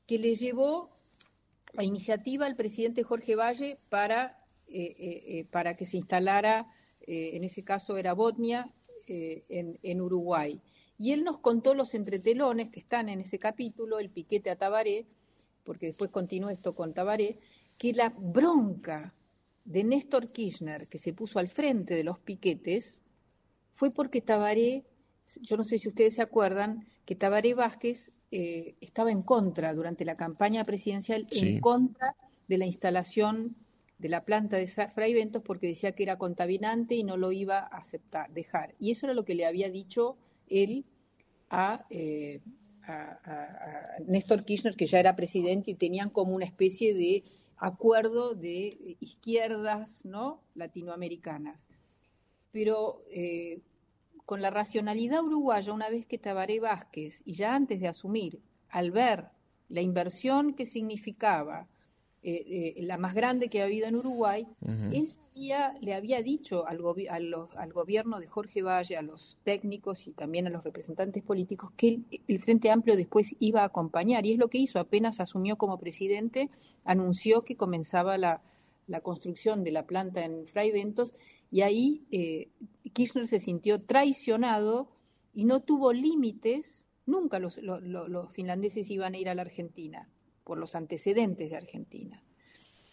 que 0.06 0.16
le 0.16 0.34
llevó 0.34 0.88
la 1.74 1.84
iniciativa 1.84 2.46
al 2.46 2.56
presidente 2.56 3.02
Jorge 3.02 3.36
Valle 3.36 3.78
para, 3.90 4.42
eh, 4.66 5.46
para 5.50 5.76
que 5.76 5.84
se 5.84 5.98
instalara, 5.98 6.72
en 7.06 7.44
ese 7.44 7.62
caso 7.64 7.98
era 7.98 8.14
Botnia, 8.14 8.72
en, 9.06 9.78
en 9.82 10.00
Uruguay. 10.00 10.62
Y 10.96 11.12
él 11.12 11.24
nos 11.24 11.38
contó 11.38 11.74
los 11.74 11.94
entretelones 11.94 12.70
que 12.70 12.80
están 12.80 13.08
en 13.08 13.20
ese 13.20 13.38
capítulo, 13.38 13.98
el 13.98 14.08
piquete 14.08 14.48
a 14.50 14.56
Tabaré, 14.56 15.06
porque 15.64 15.86
después 15.86 16.10
continúa 16.10 16.52
esto 16.52 16.74
con 16.74 16.94
Tabaré, 16.94 17.38
que 17.76 17.92
la 17.92 18.10
bronca 18.16 19.14
de 19.64 19.84
Néstor 19.84 20.30
Kirchner, 20.32 20.88
que 20.88 20.98
se 20.98 21.12
puso 21.12 21.38
al 21.38 21.48
frente 21.48 21.94
de 21.94 22.04
los 22.04 22.18
piquetes, 22.18 23.01
fue 23.72 23.92
porque 23.92 24.20
Tabaré, 24.20 24.84
yo 25.40 25.56
no 25.56 25.64
sé 25.64 25.78
si 25.78 25.88
ustedes 25.88 26.14
se 26.14 26.22
acuerdan, 26.22 26.86
que 27.04 27.16
Tabaré 27.16 27.54
Vázquez 27.54 28.12
eh, 28.30 28.76
estaba 28.80 29.10
en 29.10 29.22
contra 29.22 29.74
durante 29.74 30.04
la 30.04 30.16
campaña 30.16 30.64
presidencial, 30.64 31.26
en 31.32 31.60
contra 31.60 32.14
de 32.48 32.58
la 32.58 32.66
instalación 32.66 33.56
de 33.98 34.08
la 34.08 34.24
planta 34.24 34.56
de 34.56 34.66
Fray 34.66 35.14
Ventos 35.14 35.42
porque 35.42 35.68
decía 35.68 35.92
que 35.92 36.02
era 36.02 36.18
contaminante 36.18 36.96
y 36.96 37.04
no 37.04 37.16
lo 37.16 37.30
iba 37.30 37.58
a 37.58 37.78
aceptar, 37.78 38.32
dejar. 38.32 38.74
Y 38.78 38.90
eso 38.90 39.06
era 39.06 39.14
lo 39.14 39.24
que 39.24 39.34
le 39.34 39.46
había 39.46 39.70
dicho 39.70 40.16
él 40.48 40.84
eh, 41.90 42.40
a, 42.82 43.96
Néstor 44.06 44.44
Kirchner, 44.44 44.74
que 44.74 44.86
ya 44.86 44.98
era 44.98 45.14
presidente, 45.14 45.70
y 45.70 45.74
tenían 45.74 46.10
como 46.10 46.34
una 46.34 46.44
especie 46.44 46.94
de 46.94 47.22
acuerdo 47.56 48.34
de 48.34 48.96
izquierdas 48.98 50.04
¿no? 50.04 50.42
latinoamericanas. 50.54 51.68
Pero 52.52 53.02
eh, 53.10 53.60
con 54.24 54.40
la 54.40 54.50
racionalidad 54.50 55.22
uruguaya, 55.24 55.72
una 55.72 55.90
vez 55.90 56.06
que 56.06 56.18
Tabaré 56.18 56.60
Vázquez, 56.60 57.22
y 57.24 57.34
ya 57.34 57.54
antes 57.54 57.80
de 57.80 57.88
asumir, 57.88 58.40
al 58.68 58.90
ver 58.90 59.30
la 59.68 59.80
inversión 59.80 60.54
que 60.54 60.66
significaba 60.66 61.68
eh, 62.24 62.74
eh, 62.76 62.82
la 62.84 62.98
más 62.98 63.14
grande 63.14 63.48
que 63.48 63.62
ha 63.62 63.64
habido 63.64 63.88
en 63.88 63.96
Uruguay, 63.96 64.46
él 64.92 65.08
le 65.80 65.94
había 65.94 66.22
dicho 66.22 66.68
al, 66.68 66.80
al, 67.08 67.72
gobierno 67.72 68.20
de 68.20 68.28
Jorge 68.28 68.62
Valle, 68.62 68.96
a 68.96 69.02
los 69.02 69.38
técnicos 69.42 70.06
y 70.06 70.12
también 70.12 70.46
a 70.46 70.50
los 70.50 70.62
representantes 70.62 71.24
políticos 71.24 71.72
que 71.76 72.00
el, 72.28 72.38
Frente 72.38 72.70
Amplio 72.70 72.96
después 72.96 73.34
iba 73.40 73.62
a 73.62 73.66
acompañar. 73.66 74.24
Y 74.24 74.32
es 74.32 74.38
lo 74.38 74.48
que 74.48 74.58
hizo, 74.58 74.78
apenas 74.78 75.18
asumió 75.18 75.56
como 75.56 75.80
presidente, 75.80 76.48
anunció 76.84 77.42
que 77.42 77.56
comenzaba 77.56 78.16
la, 78.18 78.40
construcción 79.02 79.64
de 79.64 79.72
la 79.72 79.86
planta 79.86 80.24
en 80.24 80.46
Fray 80.46 80.70
Ventos 80.70 81.14
y 81.52 81.60
ahí 81.60 82.06
eh, 82.10 82.48
Kirchner 82.94 83.26
se 83.26 83.38
sintió 83.38 83.82
traicionado 83.82 84.88
y 85.34 85.44
no 85.44 85.60
tuvo 85.60 85.92
límites, 85.92 86.86
nunca 87.04 87.38
los 87.38 87.60
finlandeses 88.32 88.90
iban 88.90 89.14
a 89.14 89.18
ir 89.18 89.28
a 89.28 89.34
la 89.34 89.42
Argentina 89.42 90.08
por 90.44 90.56
los 90.56 90.74
antecedentes 90.74 91.50
de 91.50 91.56
Argentina. 91.56 92.22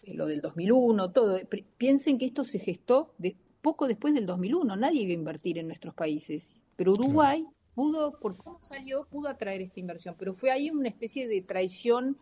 Eh, 0.02 0.12
lo 0.12 0.26
del 0.26 0.42
2001, 0.42 1.10
todo. 1.10 1.40
Piensen 1.78 2.18
que 2.18 2.26
esto 2.26 2.44
se 2.44 2.58
gestó 2.58 3.14
de, 3.16 3.34
poco 3.62 3.88
después 3.88 4.12
del 4.12 4.26
2001. 4.26 4.76
Nadie 4.76 5.02
iba 5.02 5.12
a 5.12 5.14
invertir 5.14 5.56
en 5.56 5.66
nuestros 5.66 5.94
países. 5.94 6.60
Pero 6.76 6.92
Uruguay 6.92 7.46
pudo, 7.74 8.20
por 8.20 8.36
cómo 8.36 8.60
salió, 8.60 9.06
pudo 9.06 9.28
atraer 9.28 9.62
esta 9.62 9.80
inversión. 9.80 10.16
Pero 10.18 10.34
fue 10.34 10.50
ahí 10.50 10.70
una 10.70 10.88
especie 10.88 11.28
de 11.28 11.40
traición 11.40 12.18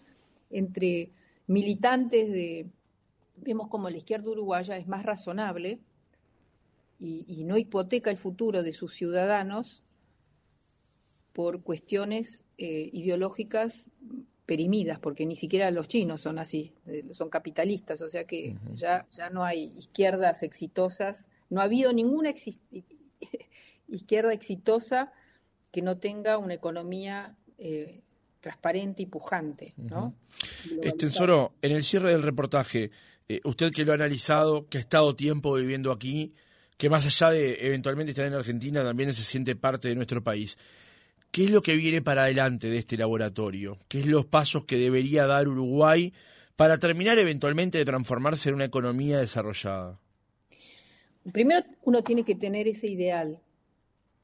entre 0.50 1.10
militantes 1.48 2.30
de. 2.30 2.70
Vemos 3.36 3.68
como 3.68 3.90
la 3.90 3.96
izquierda 3.96 4.30
uruguaya 4.30 4.76
es 4.76 4.86
más 4.86 5.04
razonable 5.04 5.80
y, 7.00 7.44
no 7.44 7.56
hipoteca 7.56 8.10
el 8.10 8.16
futuro 8.16 8.62
de 8.62 8.72
sus 8.72 8.94
ciudadanos 8.94 9.82
por 11.32 11.62
cuestiones 11.62 12.44
eh, 12.56 12.90
ideológicas 12.92 13.86
perimidas, 14.46 14.98
porque 14.98 15.26
ni 15.26 15.36
siquiera 15.36 15.70
los 15.70 15.88
chinos 15.88 16.22
son 16.22 16.38
así, 16.38 16.72
eh, 16.86 17.04
son 17.12 17.28
capitalistas, 17.28 18.00
o 18.00 18.10
sea 18.10 18.24
que 18.24 18.56
ya, 18.74 19.06
ya 19.12 19.30
no 19.30 19.44
hay 19.44 19.72
izquierdas 19.76 20.42
exitosas, 20.42 21.28
no 21.50 21.60
ha 21.60 21.64
habido 21.64 21.92
ninguna 21.92 22.34
izquierda 23.88 24.32
exitosa 24.32 25.12
que 25.70 25.82
no 25.82 25.98
tenga 25.98 26.38
una 26.38 26.54
economía 26.54 27.36
eh, 27.58 28.00
transparente 28.40 29.02
y 29.02 29.06
pujante. 29.06 29.74
¿no? 29.76 30.14
Extensoro, 30.82 31.52
en 31.60 31.72
el 31.72 31.82
cierre 31.82 32.10
del 32.12 32.22
reportaje, 32.22 32.90
eh, 33.28 33.40
usted 33.44 33.70
que 33.72 33.84
lo 33.84 33.92
ha 33.92 33.96
analizado, 33.96 34.68
que 34.68 34.78
ha 34.78 34.80
estado 34.80 35.14
tiempo 35.14 35.54
viviendo 35.54 35.92
aquí, 35.92 36.32
que 36.78 36.88
más 36.88 37.04
allá 37.04 37.30
de 37.30 37.66
eventualmente 37.66 38.12
estar 38.12 38.24
en 38.24 38.34
Argentina, 38.34 38.82
también 38.82 39.12
se 39.12 39.24
siente 39.24 39.56
parte 39.56 39.88
de 39.88 39.96
nuestro 39.96 40.22
país. 40.22 40.56
¿Qué 41.32 41.44
es 41.44 41.50
lo 41.50 41.60
que 41.60 41.76
viene 41.76 42.00
para 42.00 42.22
adelante 42.22 42.70
de 42.70 42.78
este 42.78 42.96
laboratorio? 42.96 43.76
¿Qué 43.88 43.98
es 44.00 44.06
los 44.06 44.24
pasos 44.24 44.64
que 44.64 44.78
debería 44.78 45.26
dar 45.26 45.48
Uruguay 45.48 46.14
para 46.56 46.78
terminar 46.78 47.18
eventualmente 47.18 47.78
de 47.78 47.84
transformarse 47.84 48.48
en 48.48 48.54
una 48.54 48.64
economía 48.64 49.18
desarrollada? 49.18 49.98
Primero 51.32 51.66
uno 51.82 52.02
tiene 52.02 52.24
que 52.24 52.36
tener 52.36 52.68
ese 52.68 52.86
ideal, 52.86 53.42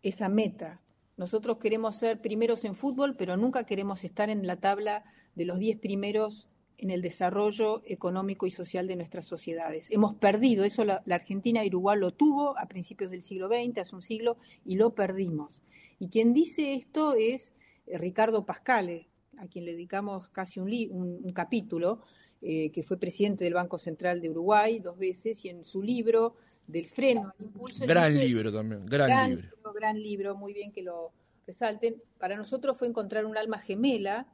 esa 0.03 0.29
meta. 0.29 0.81
Nosotros 1.17 1.59
queremos 1.59 1.99
ser 1.99 2.21
primeros 2.21 2.65
en 2.65 2.77
fútbol, 2.77 3.17
pero 3.17 3.37
nunca 3.37 3.67
queremos 3.67 4.05
estar 4.05 4.31
en 4.31 4.47
la 4.47 4.57
tabla 4.57 5.05
de 5.35 5.45
los 5.45 5.59
diez 5.59 5.77
primeros 5.79 6.49
en 6.79 6.91
el 6.91 7.03
desarrollo 7.03 7.83
económico 7.87 8.47
y 8.47 8.51
social 8.51 8.87
de 8.87 8.97
nuestras 8.97 9.27
sociedades. 9.27 9.91
Hemos 9.91 10.15
perdido, 10.15 10.65
eso 10.65 10.85
la, 10.85 11.03
Argentina 11.11 11.65
y 11.65 11.69
Uruguay 11.69 11.99
lo 11.99 12.13
tuvo 12.13 12.59
a 12.59 12.67
principios 12.67 13.11
del 13.11 13.23
siglo 13.23 13.49
XX, 13.49 13.79
hace 13.79 13.95
un 13.95 14.03
siglo, 14.03 14.37
y 14.65 14.77
lo 14.77 14.95
perdimos. 14.95 15.63
Y 15.99 16.09
quien 16.09 16.35
dice 16.35 16.75
esto 16.75 17.15
es 17.15 17.55
eh, 17.87 17.99
Ricardo 17.99 18.45
Pascale, 18.45 19.09
a 19.39 19.47
quien 19.47 19.65
le 19.65 19.73
dedicamos 19.73 20.29
casi 20.29 20.61
un, 20.61 20.71
un, 20.71 21.33
capítulo, 21.33 22.01
eh, 22.41 22.71
que 22.71 22.83
fue 22.83 22.99
presidente 22.99 23.45
del 23.45 23.55
Banco 23.55 23.79
Central 23.79 24.21
de 24.21 24.31
Uruguay 24.31 24.79
dos 24.79 24.99
veces, 24.99 25.45
y 25.45 25.49
en 25.49 25.65
su 25.65 25.83
libro 25.83 26.37
del 26.67 26.87
freno 26.87 27.33
al 27.39 27.45
impulso. 27.45 27.87
Gran 27.87 28.15
libro 28.19 28.53
también, 28.53 28.87
gran, 28.87 29.31
libro. 29.31 29.73
Gran 29.75 30.03
libro, 30.03 30.37
muy 30.37 30.53
bien 30.53 30.73
que 30.73 30.83
lo 30.83 31.13
resalten. 31.47 32.03
Para 32.19 32.37
nosotros 32.37 32.77
fue 32.77 32.89
encontrar 32.89 33.27
un 33.27 33.37
alma 33.37 33.59
gemela, 33.59 34.27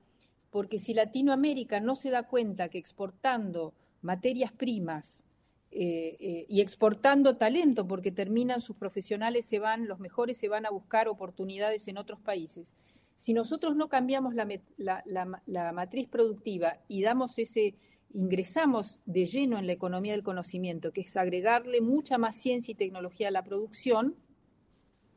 porque 0.50 0.78
si 0.78 0.94
Latinoamérica 0.94 1.80
no 1.80 1.94
se 1.96 2.10
da 2.10 2.24
cuenta 2.24 2.68
que 2.68 2.78
exportando 2.78 3.74
materias 4.02 4.52
primas 4.52 5.24
eh, 5.70 6.16
eh, 6.18 6.46
y 6.48 6.60
exportando 6.60 7.36
talento, 7.36 7.86
porque 7.86 8.10
terminan 8.10 8.60
sus 8.60 8.76
profesionales, 8.76 9.46
se 9.46 9.60
van, 9.60 9.86
los 9.86 10.00
mejores 10.00 10.36
se 10.36 10.48
van 10.48 10.66
a 10.66 10.70
buscar 10.70 11.08
oportunidades 11.08 11.86
en 11.88 11.98
otros 11.98 12.20
países. 12.20 12.74
Si 13.14 13.32
nosotros 13.32 13.76
no 13.76 13.88
cambiamos 13.88 14.34
la, 14.34 14.48
la 15.06 15.72
matriz 15.72 16.08
productiva 16.08 16.78
y 16.88 17.02
damos 17.02 17.38
ese, 17.38 17.74
ingresamos 18.12 18.98
de 19.06 19.26
lleno 19.26 19.58
en 19.58 19.66
la 19.66 19.72
economía 19.72 20.12
del 20.12 20.22
conocimiento, 20.22 20.92
que 20.92 21.02
es 21.02 21.16
agregarle 21.16 21.80
mucha 21.80 22.18
más 22.18 22.36
ciencia 22.36 22.72
y 22.72 22.76
tecnología 22.76 23.28
a 23.28 23.32
la 23.32 23.44
producción, 23.44 24.16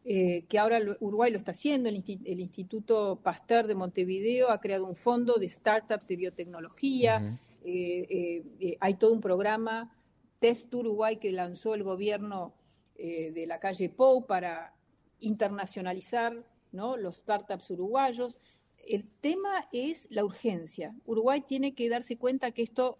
eh, 0.05 0.45
que 0.49 0.59
ahora 0.59 0.79
Uruguay 0.99 1.31
lo 1.31 1.37
está 1.37 1.51
haciendo, 1.51 1.87
el, 1.87 1.95
Instituto 2.39 3.21
Pasteur 3.23 3.67
de 3.67 3.75
Montevideo 3.75 4.51
ha 4.51 4.59
creado 4.59 4.85
un 4.85 4.95
fondo 4.95 5.35
de 5.35 5.47
startups 5.47 6.07
de 6.07 6.17
biotecnología, 6.17 7.39
eh, 7.63 8.43
eh, 8.59 8.77
hay 8.81 8.95
todo 8.95 9.13
un 9.13 9.21
programa, 9.21 9.95
Test 10.39 10.73
Uruguay, 10.73 11.17
que 11.17 11.31
lanzó 11.31 11.73
el 11.73 11.83
gobierno 11.83 12.53
de 12.95 13.45
la 13.47 13.59
calle 13.59 13.89
Pou 13.89 14.25
para 14.25 14.75
internacionalizar 15.19 16.45
¿no? 16.71 16.97
los 16.97 17.17
startups 17.17 17.69
uruguayos. 17.71 18.37
El 18.85 19.07
tema 19.21 19.67
es 19.71 20.07
la 20.09 20.25
urgencia. 20.25 20.93
Uruguay 21.05 21.41
tiene 21.41 21.73
que 21.73 21.89
darse 21.89 22.17
cuenta 22.17 22.51
que 22.51 22.63
esto 22.63 22.99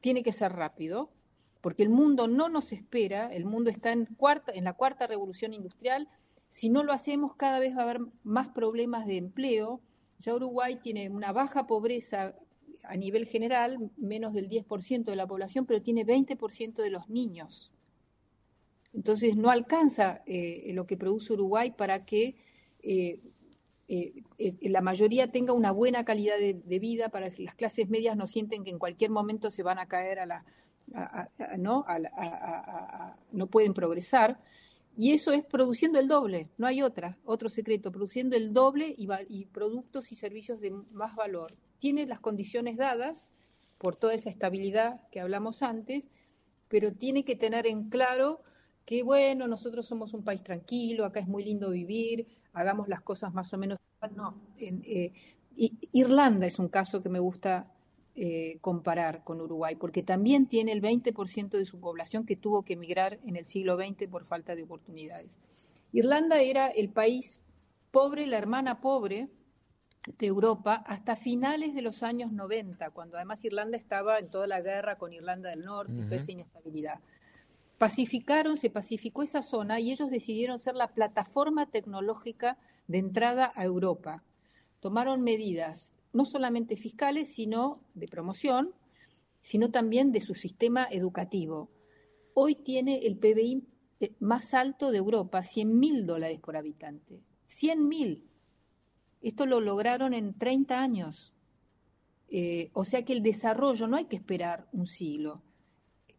tiene 0.00 0.22
que 0.22 0.32
ser 0.32 0.52
rápido, 0.52 1.10
porque 1.60 1.82
el 1.82 1.88
mundo 1.88 2.28
no 2.28 2.48
nos 2.48 2.72
espera, 2.72 3.32
el 3.32 3.44
mundo 3.44 3.70
está 3.70 3.92
en, 3.92 4.06
cuarta, 4.06 4.52
en 4.52 4.64
la 4.64 4.74
cuarta 4.74 5.06
revolución 5.06 5.52
industrial. 5.52 6.08
Si 6.48 6.70
no 6.70 6.82
lo 6.82 6.92
hacemos, 6.92 7.34
cada 7.36 7.58
vez 7.58 7.76
va 7.76 7.80
a 7.80 7.84
haber 7.84 8.00
más 8.24 8.48
problemas 8.48 9.06
de 9.06 9.16
empleo. 9.16 9.80
Ya 10.18 10.34
Uruguay 10.34 10.76
tiene 10.82 11.10
una 11.10 11.32
baja 11.32 11.66
pobreza 11.66 12.34
a 12.84 12.96
nivel 12.96 13.26
general, 13.26 13.90
menos 13.96 14.32
del 14.32 14.48
10% 14.48 15.04
de 15.04 15.16
la 15.16 15.26
población, 15.26 15.66
pero 15.66 15.82
tiene 15.82 16.06
20% 16.06 16.82
de 16.82 16.90
los 16.90 17.08
niños. 17.08 17.70
Entonces 18.94 19.36
no 19.36 19.50
alcanza 19.50 20.22
eh, 20.26 20.70
lo 20.72 20.86
que 20.86 20.96
produce 20.96 21.34
Uruguay 21.34 21.72
para 21.76 22.04
que 22.04 22.36
eh, 22.82 23.20
eh, 23.88 24.24
la 24.62 24.80
mayoría 24.80 25.30
tenga 25.30 25.52
una 25.52 25.70
buena 25.70 26.04
calidad 26.04 26.38
de, 26.38 26.78
vida, 26.78 27.10
para 27.10 27.30
que 27.30 27.42
las 27.42 27.54
clases 27.54 27.88
medias 27.88 28.16
no 28.16 28.26
sienten 28.26 28.64
que 28.64 28.70
en 28.70 28.78
cualquier 28.78 29.10
momento 29.10 29.50
se 29.50 29.62
van 29.62 29.78
a 29.78 29.86
caer 29.86 30.20
a 30.20 30.26
la, 30.26 30.44
¿no? 31.58 31.84
no 33.32 33.46
pueden 33.48 33.74
progresar. 33.74 34.40
Y 35.00 35.12
eso 35.12 35.30
es 35.32 35.44
produciendo 35.44 36.00
el 36.00 36.08
doble, 36.08 36.50
no 36.58 36.66
hay 36.66 36.82
otra, 36.82 37.18
otro 37.24 37.48
secreto, 37.48 37.92
produciendo 37.92 38.34
el 38.34 38.52
doble 38.52 38.92
y, 38.98 39.44
productos 39.44 40.10
y 40.10 40.16
servicios 40.16 40.60
de 40.60 40.72
más 40.72 41.14
valor. 41.14 41.54
Tiene 41.78 42.04
las 42.04 42.18
condiciones 42.18 42.76
dadas 42.76 43.32
por 43.78 43.94
toda 43.94 44.14
esa 44.14 44.28
estabilidad 44.28 45.08
que 45.12 45.20
hablamos 45.20 45.62
antes, 45.62 46.10
pero 46.66 46.92
tiene 46.92 47.24
que 47.24 47.36
tener 47.36 47.68
en 47.68 47.90
claro 47.90 48.42
que, 48.84 49.04
bueno, 49.04 49.46
nosotros 49.46 49.86
somos 49.86 50.14
un 50.14 50.24
país 50.24 50.42
tranquilo, 50.42 51.04
acá 51.04 51.20
es 51.20 51.28
muy 51.28 51.44
lindo 51.44 51.70
vivir, 51.70 52.26
hagamos 52.52 52.88
las 52.88 53.00
cosas 53.00 53.32
más 53.32 53.54
o 53.54 53.56
menos. 53.56 53.78
No, 54.16 54.42
eh, 54.58 55.12
Irlanda 55.92 56.44
es 56.44 56.58
un 56.58 56.68
caso 56.68 57.00
que 57.00 57.08
me 57.08 57.20
gusta 57.20 57.72
eh, 58.20 58.58
comparar 58.60 59.22
con 59.22 59.40
Uruguay, 59.40 59.76
porque 59.76 60.02
también 60.02 60.46
tiene 60.46 60.72
el 60.72 60.82
20% 60.82 61.50
de 61.50 61.64
su 61.64 61.78
población 61.78 62.26
que 62.26 62.36
tuvo 62.36 62.64
que 62.64 62.72
emigrar 62.72 63.18
en 63.24 63.36
el 63.36 63.46
siglo 63.46 63.76
XX 63.76 64.08
por 64.08 64.24
falta 64.24 64.56
de 64.56 64.64
oportunidades. 64.64 65.38
Irlanda 65.92 66.40
era 66.40 66.66
el 66.68 66.88
país 66.88 67.40
pobre, 67.90 68.26
la 68.26 68.38
hermana 68.38 68.80
pobre 68.80 69.28
de 70.18 70.26
Europa 70.26 70.82
hasta 70.86 71.16
finales 71.16 71.74
de 71.74 71.82
los 71.82 72.02
años 72.02 72.32
90, 72.32 72.90
cuando 72.90 73.16
además 73.16 73.44
Irlanda 73.44 73.76
estaba 73.76 74.18
en 74.18 74.28
toda 74.28 74.46
la 74.46 74.60
guerra 74.60 74.98
con 74.98 75.12
Irlanda 75.12 75.50
del 75.50 75.64
Norte 75.64 75.92
y 75.92 76.02
toda 76.02 76.16
esa 76.16 76.32
inestabilidad 76.32 77.00
pacificaron, 77.78 78.56
se 78.56 78.70
pacificó 78.70 79.22
esa 79.22 79.42
zona 79.42 79.78
y 79.78 79.92
ellos 79.92 80.10
decidieron 80.10 80.58
ser 80.58 80.74
la 80.74 80.88
plataforma 80.88 81.66
tecnológica 81.66 82.58
de 82.88 82.98
entrada 82.98 83.52
a 83.54 83.64
Europa. 83.64 84.24
Tomaron 84.80 85.22
medidas 85.22 85.92
no 86.18 86.24
solamente 86.24 86.74
fiscales, 86.74 87.32
sino 87.32 87.80
de 87.94 88.08
promoción, 88.08 88.74
sino 89.40 89.70
también 89.70 90.10
de 90.10 90.20
su 90.20 90.34
sistema 90.34 90.88
educativo. 90.90 91.70
Hoy 92.34 92.56
tiene 92.56 93.06
el 93.06 93.16
PBI 93.16 93.62
más 94.18 94.52
alto 94.52 94.90
de 94.90 94.98
Europa, 94.98 95.44
100 95.44 95.78
mil 95.78 96.06
dólares 96.06 96.40
por 96.40 96.56
habitante. 96.56 97.22
100 97.46 97.86
mil. 97.86 98.28
Esto 99.22 99.46
lo 99.46 99.60
lograron 99.60 100.12
en 100.12 100.36
30 100.36 100.80
años. 100.80 101.34
Eh, 102.28 102.70
o 102.72 102.82
sea 102.82 103.04
que 103.04 103.12
el 103.12 103.22
desarrollo 103.22 103.86
no 103.86 103.96
hay 103.96 104.06
que 104.06 104.16
esperar 104.16 104.66
un 104.72 104.88
siglo. 104.88 105.44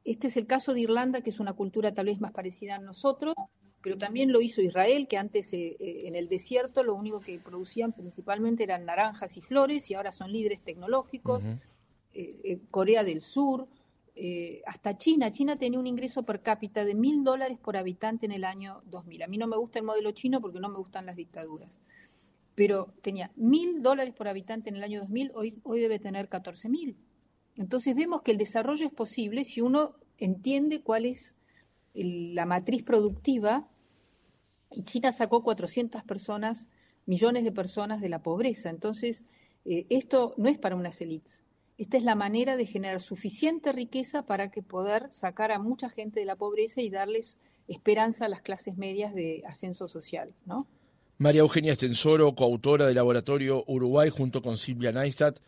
Este 0.05 0.27
es 0.27 0.37
el 0.37 0.47
caso 0.47 0.73
de 0.73 0.79
Irlanda, 0.79 1.19
que 1.19 1.29
es 1.29 1.41
una 1.41 1.51
cultura 1.51 1.93
tal 1.93 2.05
vez 2.05 2.21
más 2.21 2.31
parecida 2.31 2.75
a 2.75 2.79
nosotros, 2.79 3.35
pero 3.82 3.97
también 3.97 4.32
lo 4.32 4.41
hizo 4.41 4.61
Israel, 4.61 5.07
que 5.07 5.17
antes 5.17 5.53
eh, 5.53 5.77
eh, 5.80 6.03
en 6.05 6.15
el 6.15 6.27
desierto 6.27 6.84
lo 6.84 6.95
único 6.95 7.21
que 7.21 7.39
producían 7.39 7.93
principalmente 7.93 8.63
eran 8.63 8.86
naranjas 8.86 9.38
y 9.38 9.41
flores 9.41 9.89
y 9.89 9.93
ahora 9.93 10.11
son 10.11 10.32
líderes 10.32 10.63
tecnológicos. 10.63 11.45
Eh, 12.13 12.59
Corea 12.71 13.03
del 13.03 13.21
Sur, 13.21 13.67
hasta 14.65 14.97
China. 14.97 15.32
China 15.32 15.57
tenía 15.57 15.80
un 15.80 15.88
ingreso 15.88 16.23
per 16.23 16.41
cápita 16.41 16.84
de 16.84 16.93
mil 16.93 17.23
dólares 17.23 17.57
por 17.57 17.77
habitante 17.77 18.25
en 18.25 18.34
el 18.34 18.43
año 18.43 18.82
2000. 18.88 19.23
A 19.23 19.27
mí 19.27 19.38
no 19.38 19.47
me 19.47 19.55
gusta 19.55 19.80
el 19.80 19.86
modelo 19.86 20.11
chino 20.11 20.41
porque 20.41 20.59
no 20.59 20.67
me 20.67 20.77
gustan 20.77 21.05
las 21.05 21.15
dictaduras. 21.15 21.80
Pero 22.55 22.93
tenía 23.01 23.32
mil 23.38 23.82
dólares 23.82 24.13
por 24.13 24.27
habitante 24.27 24.69
en 24.69 24.75
el 24.75 24.84
año 24.84 24.99
2000, 24.99 25.32
hoy, 25.36 25.61
hoy 25.63 25.80
debe 25.80 25.99
tener 25.99 26.27
14 26.27 26.67
mil. 26.67 26.97
Entonces 27.55 27.95
vemos 27.95 28.21
que 28.23 28.32
el 28.32 28.38
desarrollo 28.38 28.88
es 28.88 28.91
posible 28.91 29.45
si 29.45 29.61
uno 29.61 29.95
entiende 30.17 30.82
cuál 30.82 31.05
es 31.05 31.36
la 32.03 32.45
matriz 32.45 32.83
productiva 32.83 33.67
y 34.71 34.83
China 34.83 35.11
sacó 35.11 35.43
400 35.43 36.03
personas, 36.03 36.67
millones 37.05 37.43
de 37.43 37.51
personas 37.51 38.01
de 38.01 38.09
la 38.09 38.21
pobreza. 38.21 38.69
Entonces, 38.69 39.25
eh, 39.65 39.85
esto 39.89 40.33
no 40.37 40.49
es 40.49 40.57
para 40.57 40.75
unas 40.75 41.01
élites. 41.01 41.43
Esta 41.77 41.97
es 41.97 42.03
la 42.03 42.15
manera 42.15 42.57
de 42.57 42.65
generar 42.65 43.01
suficiente 43.01 43.71
riqueza 43.71 44.25
para 44.25 44.51
que 44.51 44.61
poder 44.61 45.07
sacar 45.11 45.51
a 45.51 45.59
mucha 45.59 45.89
gente 45.89 46.19
de 46.19 46.25
la 46.25 46.35
pobreza 46.35 46.81
y 46.81 46.89
darles 46.89 47.39
esperanza 47.67 48.25
a 48.25 48.29
las 48.29 48.41
clases 48.41 48.77
medias 48.77 49.13
de 49.13 49.43
ascenso 49.47 49.87
social, 49.87 50.33
¿no? 50.45 50.67
María 51.17 51.41
Eugenia 51.41 51.73
Estensoro, 51.73 52.33
coautora 52.33 52.85
del 52.85 52.95
Laboratorio 52.95 53.63
Uruguay 53.67 54.09
junto 54.09 54.41
con 54.41 54.57
Silvia 54.57 54.91
Neistat, 54.91 55.39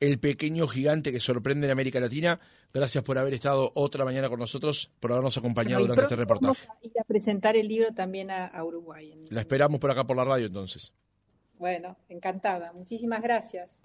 el 0.00 0.18
pequeño 0.18 0.66
gigante 0.66 1.12
que 1.12 1.20
sorprende 1.20 1.66
en 1.66 1.72
América 1.72 2.00
Latina. 2.00 2.40
Gracias 2.72 3.04
por 3.04 3.18
haber 3.18 3.34
estado 3.34 3.70
otra 3.74 4.04
mañana 4.04 4.28
con 4.28 4.38
nosotros, 4.38 4.90
por 4.98 5.12
habernos 5.12 5.36
acompañado 5.36 5.82
durante 5.82 6.02
este 6.02 6.16
reportaje. 6.16 6.66
Vamos 6.66 6.82
a 6.82 6.86
ir 6.86 6.92
a 7.00 7.04
presentar 7.04 7.56
el 7.56 7.68
libro 7.68 7.92
también 7.92 8.30
a, 8.30 8.64
Uruguay. 8.64 9.26
La 9.30 9.40
esperamos 9.40 9.78
por 9.80 9.90
acá 9.90 10.04
por 10.04 10.16
la 10.16 10.24
radio 10.24 10.46
entonces. 10.46 10.92
Bueno, 11.58 11.96
encantada. 12.08 12.72
Muchísimas 12.72 13.22
gracias. 13.22 13.82